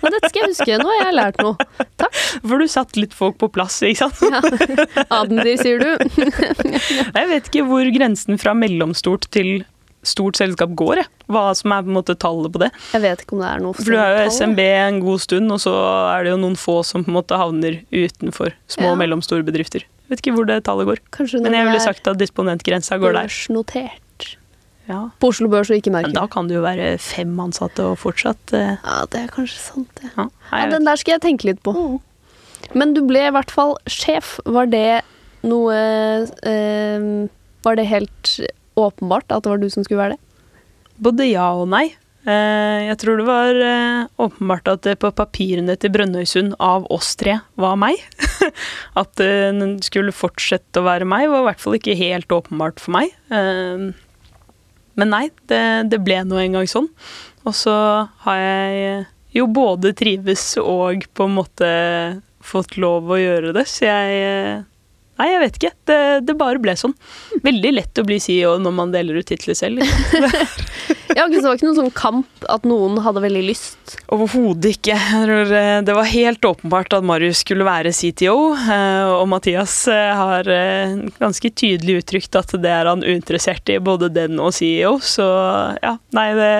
[0.00, 0.78] Men dette skal jeg huske.
[0.82, 1.54] Nå har jeg lært noe.
[2.00, 2.20] Takk.
[2.42, 4.22] For du satt litt folk på plass, ikke sant?
[4.34, 5.04] Ja.
[5.20, 5.90] Admindir, sier du?
[7.20, 9.62] Jeg vet ikke hvor grensen fra mellomstort til
[10.06, 11.08] stort selskap går, jeg.
[11.28, 12.70] Hva som er på en måte tallet på det.
[12.94, 15.52] Jeg vet ikke om det er noe For du har jo SMB en god stund,
[15.52, 15.74] og så
[16.14, 18.94] er det jo noen få som på en måte havner utenfor små Ja.
[18.94, 19.84] og mellomstore bedrifter.
[20.10, 21.00] Vet ikke hvor det tallet går.
[21.44, 23.28] Men jeg ville sagt at disponentgrensa går der.
[23.30, 24.36] børsnotert.
[24.90, 25.04] Ja.
[25.22, 26.16] På Oslo Børs og ikke Men merker.
[26.16, 29.90] da kan det jo være fem ansatte og fortsatt eh, Ja, det er kanskje sant,
[30.00, 30.10] det.
[30.16, 30.24] ja.
[30.50, 32.00] Ja, den der skal jeg tenke litt på.
[32.74, 34.40] Men du ble i hvert fall sjef.
[34.50, 35.02] Var det
[35.46, 35.76] noe
[36.42, 37.06] eh,
[37.62, 38.32] Var det helt
[38.80, 40.20] åpenbart at det var du som skulle være det?
[41.00, 41.92] Både ja og nei.
[42.28, 47.14] Eh, Jeg tror det var eh, åpenbart at det på papirene til Brønnøysund av oss
[47.20, 47.96] tre var meg.
[49.00, 52.96] At den skulle fortsette å være meg, var i hvert fall ikke helt åpenbart for
[52.98, 53.14] meg.
[53.32, 53.88] Eh,
[55.00, 56.90] Men nei, det, det ble nå engang sånn.
[57.48, 57.72] Og så
[58.26, 61.68] har jeg jo både trives og på en måte
[62.44, 64.62] fått lov å gjøre det, så jeg eh,
[65.20, 65.70] Nei, jeg vet ikke.
[65.90, 66.94] Det, det bare ble sånn.
[67.44, 69.82] Veldig lett å bli CEO når man deler ut titler selv.
[69.84, 70.30] Liksom.
[71.10, 73.96] Ja, det var ikke noen sånn kamp at noen hadde veldig lyst?
[74.14, 74.94] Overhodet ikke.
[74.94, 80.46] Eh, Det var helt åpenbart at Marius skulle være CTO, eh, og Mathias eh, har
[81.18, 85.26] ganske tydelig uttrykt at det er han uinteressert i, både den og CEO, så
[85.82, 86.52] ja, nei, det,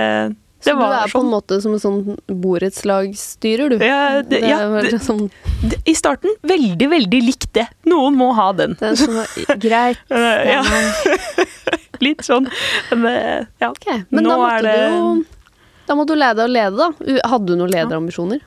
[0.60, 1.30] Så du er på en sånn.
[1.32, 3.84] måte som en sånn borettslagsstyrer, du?
[3.84, 5.30] Ja, det, ja, det, sånn,
[5.64, 7.66] det, I starten veldig, veldig likt det.
[7.88, 8.76] Noen må ha den.
[8.80, 10.02] det er sånn Greit.
[10.12, 10.60] Eh, ja,
[12.04, 12.48] litt sånn.
[12.92, 13.70] Men eh, ja.
[13.72, 15.10] Okay, Men Nå da måtte det- du jo
[15.90, 17.28] Da måtte du lære deg å lede, da.
[17.32, 18.44] Hadde du noen lederambisjoner?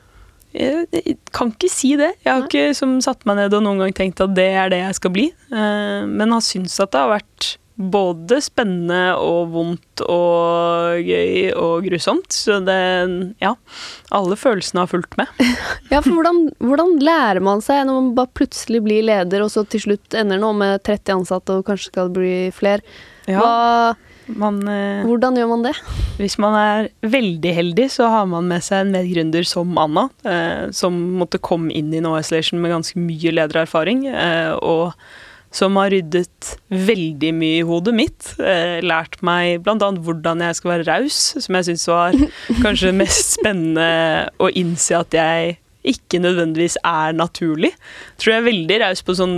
[0.54, 2.12] Jeg jeg kan ikke si det.
[2.22, 2.46] Jeg har Nei.
[2.48, 5.10] ikke som, satt meg ned og noen gang tenkt at det er det jeg skal
[5.16, 5.26] bli.
[5.50, 11.86] Eh, men har syntes at det har vært både spennende og vondt og gøy og
[11.88, 12.30] grusomt.
[12.34, 13.54] Så det Ja.
[14.14, 15.26] Alle følelsene har fulgt med.
[15.90, 19.66] Ja, for hvordan, hvordan lærer man seg når man bare plutselig blir leder, og så
[19.66, 22.82] til slutt ender nå med 30 ansatte og kanskje skal det bli flere?
[23.28, 23.94] Hva,
[24.40, 25.74] Man, eh, hvordan gjør man det?
[26.16, 30.70] hvis man er veldig heldig, så har man med seg en medgründer som Anna, eh,
[30.72, 34.94] som måtte komme inn i No Isolation med ganske mye ledererfaring, eh, og
[35.54, 38.30] som har ryddet veldig mye i hodet mitt.
[38.42, 39.76] Eh, lært meg bl.a.
[39.78, 42.16] hvordan jeg skal være raus, som jeg syns var
[42.64, 47.74] kanskje mest spennende å innse at jeg ikke nødvendigvis er naturlig.
[48.18, 49.34] Tror jeg er veldig raus på sånn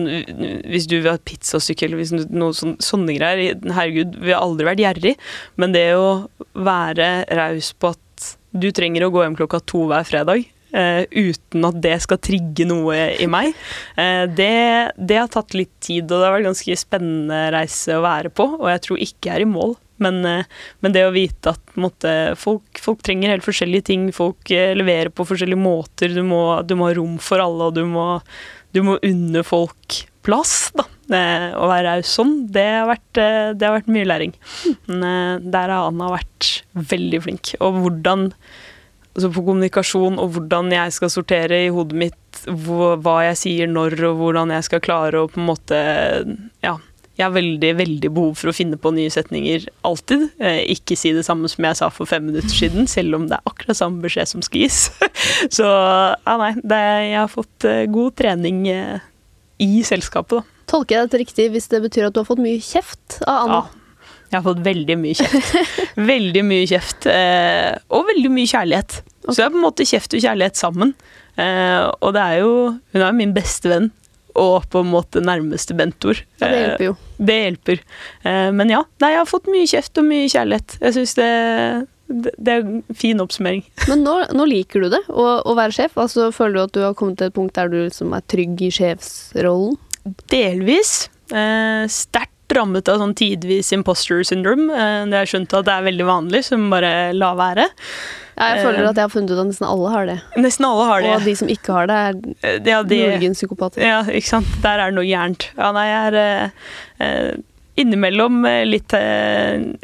[0.70, 4.68] Hvis du vil ha pizzastykke eller hvis noe sånn, sånne greier Herregud, vi har aldri
[4.68, 5.16] vært gjerrig,
[5.58, 10.06] men det å være raus på at du trenger å gå hjem klokka to hver
[10.06, 10.46] fredag
[10.76, 13.54] uten at det skal trigge noe i meg,
[14.00, 14.52] eh, det,
[14.96, 18.48] det har tatt litt tid, og det har vært ganske spennende reise å være på,
[18.58, 19.76] og jeg tror ikke jeg er i mål.
[20.02, 22.10] Men, eh, men det å vite at måtte,
[22.40, 26.76] folk, folk trenger helt forskjellige ting, folk eh, leverer på forskjellige måter, du må, du
[26.76, 28.10] må ha rom for alle, og du må,
[28.76, 30.86] du må unne folk plass, da.
[31.06, 34.32] Eh, å være raus sånn, det har, vært, eh, det har vært mye læring.
[34.88, 37.52] Men eh, der har Anna vært veldig flink.
[37.62, 38.30] Og hvordan
[39.16, 43.96] altså på kommunikasjon og hvordan jeg skal sortere i hodet mitt hva, jeg sier når,
[44.10, 45.80] og hvordan jeg skal klare å på en måte
[46.64, 46.76] Ja.
[47.16, 50.26] Jeg har veldig veldig behov for å finne på nye setninger alltid.
[50.36, 53.38] Eh, ikke si det samme som jeg sa for fem minutter siden, selv om det
[53.38, 54.82] er akkurat samme beskjed som skal gis.
[55.56, 59.08] Så ja, nei, det, jeg har fått eh, god trening eh,
[59.64, 60.60] i selskapet, da.
[60.68, 63.64] Tolker jeg dette riktig hvis det betyr at du har fått mye kjeft av Anna?
[63.64, 63.85] Ja.
[64.30, 65.52] Jeg har fått veldig mye kjeft.
[66.12, 67.06] veldig mye kjeft.
[67.10, 68.98] Eh, og veldig mye kjærlighet.
[69.26, 70.94] Så det er på en måte kjeft og kjærlighet sammen.
[71.36, 73.90] Eh, og det er jo Hun er jo min beste venn
[74.36, 76.20] og på en måte nærmeste mentor.
[76.40, 76.94] Ja, det hjelper jo.
[76.94, 77.82] Eh, det hjelper.
[78.28, 80.76] Eh, men ja, nei, jeg har fått mye kjeft og mye kjærlighet.
[80.82, 81.30] Jeg syns det,
[82.10, 83.64] det, det, er en fin oppsummering.
[83.90, 85.96] Men nå, nå liker du det, å, å, være sjef?
[86.02, 88.60] Altså, Føler du at du har kommet til et punkt der du liksom er trygg
[88.66, 89.80] i sjefsrollen?
[90.30, 90.94] Delvis.
[91.32, 94.68] Eh, Sterkt rammet av sånn tidvis imposter syndrome.
[94.70, 97.66] Eh, det har jeg skjønt at det er veldig vanlig, som bare la være.
[98.36, 100.16] Ja, jeg føler at jeg har funnet ut at nesten alle har det.
[100.36, 101.12] Nesten alle har det.
[101.16, 102.00] Og de som ikke har det,
[102.44, 103.80] er ja, de, muligens psykopater.
[103.80, 104.50] Ja, ikke sant.
[104.64, 105.48] Der er det noe gærent.
[105.56, 106.18] Ja, nei, jeg er
[107.00, 107.30] eh,
[107.80, 108.92] innimellom litt,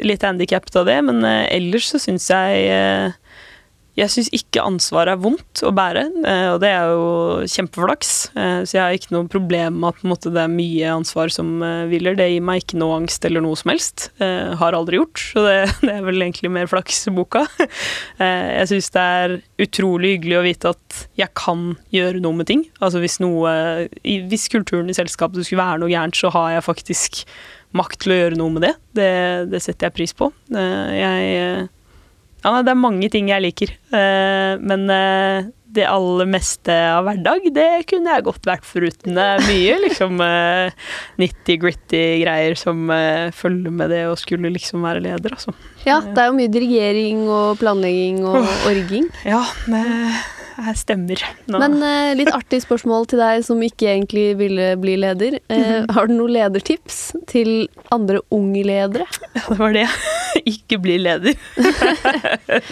[0.05, 3.17] litt handikappet av det, men eh, ellers så syns jeg eh,
[3.93, 8.13] jeg syns ikke ansvar er vondt å bære, eh, og det er jo kjempeflaks.
[8.33, 11.61] Eh, så jeg har ikke noe problem med at måte, det er mye ansvar som
[11.61, 12.17] eh, hviler.
[12.17, 14.07] Det gir meg ikke noe angst eller noe som helst.
[14.17, 17.45] Jeg Har aldri gjort, så det, det er vel egentlig mer flaks i boka.
[18.23, 22.61] Jeg syns det er utrolig hyggelig å vite at jeg kan gjøre noe med ting.
[22.83, 23.51] Altså hvis noe
[24.03, 27.21] Hvis kulturen i selskapet skulle være noe gærent, så har jeg faktisk
[27.77, 28.73] makt til å gjøre noe med det.
[28.95, 29.11] Det,
[29.51, 30.29] det setter jeg pris på.
[30.53, 31.67] Jeg
[32.43, 33.73] ja, det er mange ting jeg liker.
[33.93, 39.15] Uh, men uh, det aller meste av hverdag, det kunne jeg godt vært foruten.
[39.17, 40.91] Det er mye liksom uh,
[41.21, 42.91] nitty-gritty greier som
[43.33, 45.55] følger med det å skulle liksom være leder, altså.
[45.87, 49.09] Ja, det er jo mye dirigering og planlegging og orging.
[49.25, 49.83] Ja, det
[50.65, 51.21] her stemmer.
[51.49, 51.59] Nå.
[51.61, 55.39] Men eh, litt artig spørsmål til deg som ikke egentlig ville bli leder.
[55.47, 55.93] Eh, mm -hmm.
[55.93, 59.05] Har du noen ledertips til andre unge ledere?
[59.33, 59.87] Ja, det var det.
[60.45, 61.33] ikke bli leder.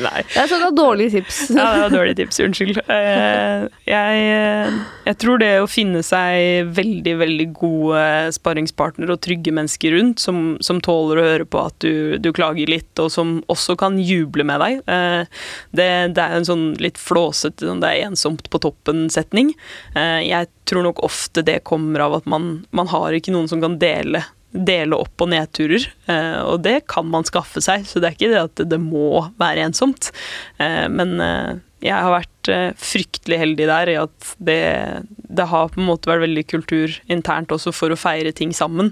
[0.05, 0.21] Nei.
[0.35, 1.49] Jeg så det var dårlige tips.
[1.49, 2.39] ja, det var dårlige tips.
[2.39, 2.77] Unnskyld.
[2.87, 4.73] Eh, jeg,
[5.05, 10.57] jeg, tror det å finne seg veldig, veldig gode sparringspartnere og trygge mennesker rundt, som,
[10.61, 14.43] som tåler å høre på at du, du, klager litt, og som også kan juble
[14.43, 14.81] med deg,
[15.71, 19.55] det, det er en sånn litt flåsete sånn 'det er ensomt på toppen'-setning.
[19.95, 23.61] Eh, jeg tror nok ofte det kommer av at man, man har ikke noen som
[23.61, 28.09] kan dele dele opp- og nedturer, eh, og det kan man skaffe seg, så det
[28.09, 30.11] er ikke det at det må være ensomt.
[30.59, 31.15] Eh, men
[31.81, 36.27] jeg har vært fryktelig heldig der i at det, det, har på en måte vært
[36.27, 38.91] veldig kultur internt også for å feire ting sammen,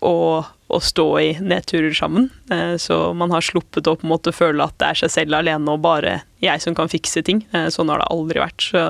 [0.00, 2.28] og å stå i nedturer sammen.
[2.50, 5.38] Eh, så man har sluppet å på en måte føle at det er seg selv
[5.38, 7.44] alene og bare jeg som kan fikse ting.
[7.54, 8.66] Eh, sånn har det aldri vært.
[8.72, 8.82] Så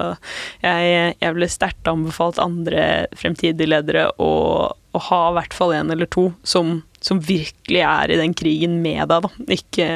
[0.65, 4.33] jeg, jeg ville sterkt anbefalt andre fremtidige ledere å,
[4.73, 8.81] å ha i hvert fall en eller to som, som, virkelig er i den krigen
[8.85, 9.27] med deg.
[9.27, 9.53] Da.
[9.59, 9.89] Ikke,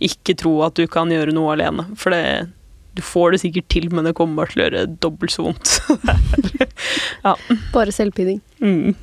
[0.00, 1.90] ikke tro at du kan gjøre noe alene.
[2.00, 2.48] For det,
[2.96, 5.76] du får det sikkert til, men det kommer til å gjøre dobbelt så vondt.
[7.26, 7.36] ja.
[7.76, 8.40] Bare selvpining.
[8.64, 8.96] Mm.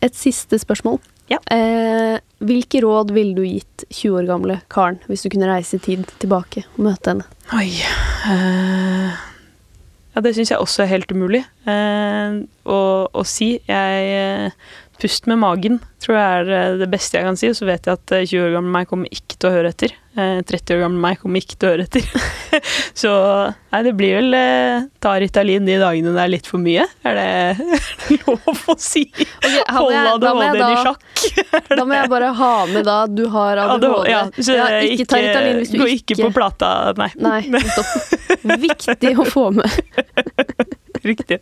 [0.00, 1.00] Et siste spørsmål.
[1.30, 1.38] Ja.
[1.54, 5.82] Eh, hvilke råd ville du gitt 20 år gamle Karen hvis du kunne reise i
[5.84, 7.26] tid tilbake og møte henne?
[7.54, 9.18] Oi eh,
[10.10, 13.52] Ja, det syns jeg også er helt umulig eh, å, å, si.
[13.70, 17.50] Jeg uh, Pust med magen tror jeg er det beste jeg kan si.
[17.52, 19.94] Og så vet jeg at 20 år gamle meg kommer ikke til å høre etter.
[20.16, 22.06] 30 år gammel meg kommer ikke til å høre etter.
[23.02, 23.12] så
[23.70, 26.86] nei, det blir vel eh, ta Ritalin de dagene det er litt for mye.
[27.06, 29.04] Er det lov å si?
[29.12, 31.06] Okay, Hold ADHD-en i sjakk.
[31.78, 34.10] da må jeg bare ha med da du har ADHD.
[34.10, 37.10] Ja, så ja, ikke, ta Ritalin hvis du ikke Gå ikke på plata, nei.
[37.20, 37.40] Nei.
[38.66, 39.80] Viktig å få med.
[41.06, 41.40] Riktig.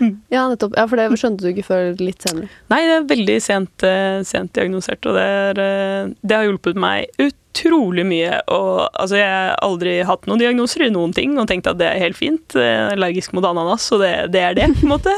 [0.00, 0.19] Mm.
[0.30, 0.76] Ja, nettopp.
[0.78, 2.48] Ja, For det skjønte du ikke før litt senere?
[2.70, 6.78] Nei, det er veldig sent, eh, sent diagnosert, og det, er, eh, det har hjulpet
[6.78, 8.38] meg ut utrolig mye.
[8.50, 11.88] Og altså, jeg har aldri hatt noen diagnoser i noen ting og tenkt at det
[11.88, 12.56] er helt fint.
[12.56, 15.14] Er allergisk mot ananas, og det, det er det, på en måte.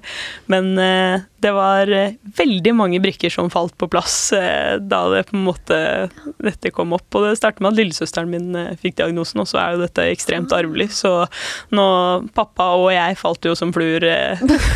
[0.52, 5.24] Men eh, det var eh, veldig mange brikker som falt på plass eh, da det
[5.30, 5.80] på en måte
[6.42, 7.08] dette kom opp.
[7.16, 10.54] Og det startet med at lillesøsteren min fikk diagnosen, og så er jo dette ekstremt
[10.56, 10.90] arvelig.
[11.00, 11.14] Så
[11.74, 11.86] nå
[12.36, 14.06] pappa og jeg falt jo som fluer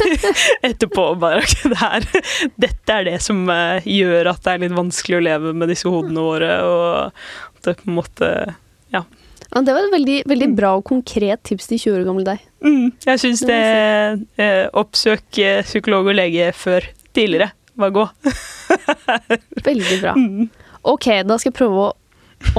[0.69, 1.07] etterpå.
[1.21, 2.09] Bare det her,
[2.61, 6.25] dette er det som gjør at det er litt vanskelig å leve med disse hodene
[6.25, 6.53] våre.
[6.65, 6.94] og
[7.65, 8.31] det på en måte
[8.95, 9.05] Ja.
[9.55, 12.47] Ja, det var et veldig, veldig bra og konkret tips til 20 år gamle deg.
[12.65, 13.59] Mm, jeg syns det
[14.41, 18.05] eh, Oppsøk eh, psykolog og lege før tidligere Bare gå.
[19.69, 20.13] Veldig bra.
[20.15, 20.49] Mm.
[20.87, 21.93] Ok, da skal jeg prøve å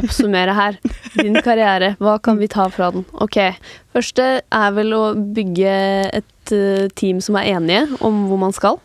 [0.02, 0.80] oppsummere her.
[1.16, 3.06] Din karriere, hva kan vi ta fra den?
[3.24, 3.38] Ok,
[3.96, 5.76] Første er vel å bygge
[6.20, 8.82] et eh, team som er enige om hvor man skal.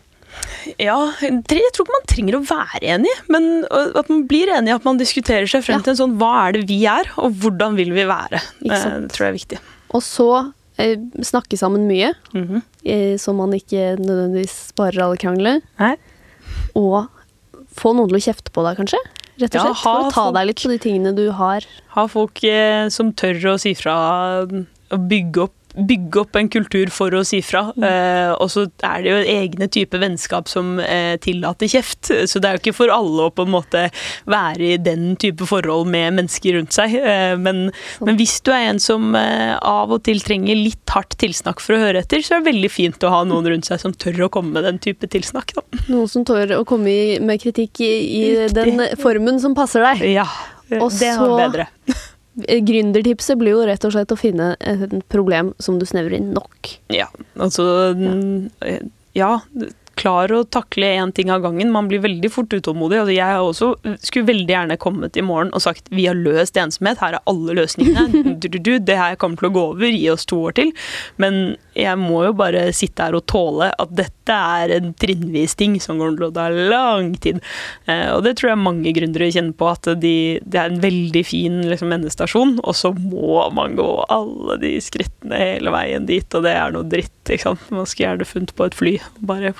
[0.79, 4.85] Ja, jeg tror ikke man trenger å være enig, men at man blir enig, at
[4.85, 5.83] man diskuterer seg frem Ja.
[5.85, 8.41] til en sånn hva er det vi er, og hvordan vil vi være.
[8.61, 9.59] Det tror jeg er viktig.
[9.93, 10.27] Og så
[10.77, 12.61] eh, snakke sammen mye, Mhm.
[12.85, 15.61] eh, så man ikke nødvendigvis sparer alle krangler.
[15.79, 15.95] Nei.
[16.75, 17.09] Og
[17.75, 19.01] få noen til å kjefte på deg, kanskje?
[19.41, 21.61] Rett og Ja, slett, For å ta folk- deg litt på de tingene du har.
[21.95, 26.91] Ha folk eh, som tør å si fra, og bygge opp, bygge opp en kultur
[26.93, 27.63] for å si fra.
[27.75, 32.11] Eh, og så er det jo egne type vennskap som eh, tillater kjeft.
[32.27, 33.85] Så det er jo ikke for alle å på en måte
[34.29, 36.95] være i den type forhold med mennesker rundt seg.
[36.99, 37.69] Eh, men,
[38.03, 41.77] men hvis du er en som eh, av og til trenger litt hardt tilsnakk for
[41.77, 44.27] å høre etter, så er det veldig fint å ha noen rundt seg som tør
[44.27, 45.55] å komme med den type tilsnakk.
[45.57, 45.65] Da.
[45.87, 47.91] Noen som tør å komme med kritikk i,
[48.21, 50.03] i den formen som passer deg.
[50.11, 50.27] Ja,
[50.79, 51.69] Og det er bedre.
[52.47, 56.31] Eh, Gründertipset blir jo rett og slett å finne et problem som du snevrer inn
[56.35, 56.77] nok.
[56.93, 57.65] Ja, altså
[59.11, 59.41] Ja,
[59.99, 61.71] klar å takle én ting av gangen.
[61.73, 63.01] Man blir veldig fort utålmodig.
[63.01, 67.01] Altså, jeg også skulle veldig gjerne kommet i morgen og sagt vi har løst ensomhet,
[67.03, 68.23] her er alle løsningene.
[68.41, 70.71] Du, du, du, det her kommer til å gå over, gi oss to år til.
[71.21, 75.77] Men jeg må jo bare sitte her og tåle at dette er en trinnvis ting
[75.83, 77.39] som kommer til å ta lang tid.
[77.87, 80.13] Eh, og det tror jeg mange gründere kjenner på, at de,
[80.43, 85.39] det er en veldig fin liksom, endestasjon, og så må man gå alle de skrittene
[85.39, 87.13] hele veien dit, og det er noe dritt.
[87.31, 87.63] ikke sant?
[87.71, 89.53] Man skulle gjerne funnet på et fly og bare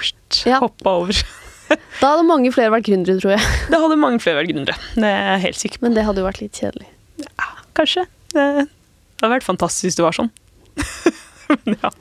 [0.47, 0.59] Ja.
[0.63, 1.21] hoppa over.
[2.01, 3.43] Da hadde mange flere vært gründere, tror jeg.
[3.71, 4.75] Det hadde mange flere vært gründere.
[4.91, 5.85] Det er jeg helt sikker på.
[5.87, 6.89] Men det hadde jo vært litt kjedelig.
[7.79, 8.03] Kanskje.
[8.35, 10.31] Det, det hadde vært fantastisk hvis det var sånn.
[11.49, 11.91] Men ja.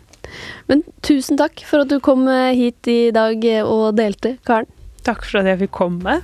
[0.70, 4.70] Men tusen takk for at du kom eh, hit i dag eh, og delte, Karen.
[5.06, 6.20] Takk for at jeg fikk komme.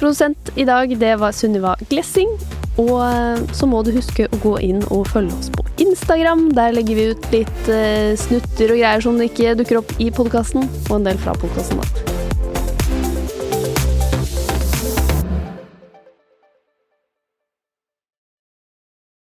[0.00, 2.32] Produsent i dag, det var Sunniva Glessing.
[2.80, 6.48] Og eh, så må du huske å gå inn og følge oss på Instagram.
[6.56, 7.74] Der legger vi ut litt
[8.20, 12.19] snutter og greier som ikke dukker opp i podkasten, og en del fra podkasten.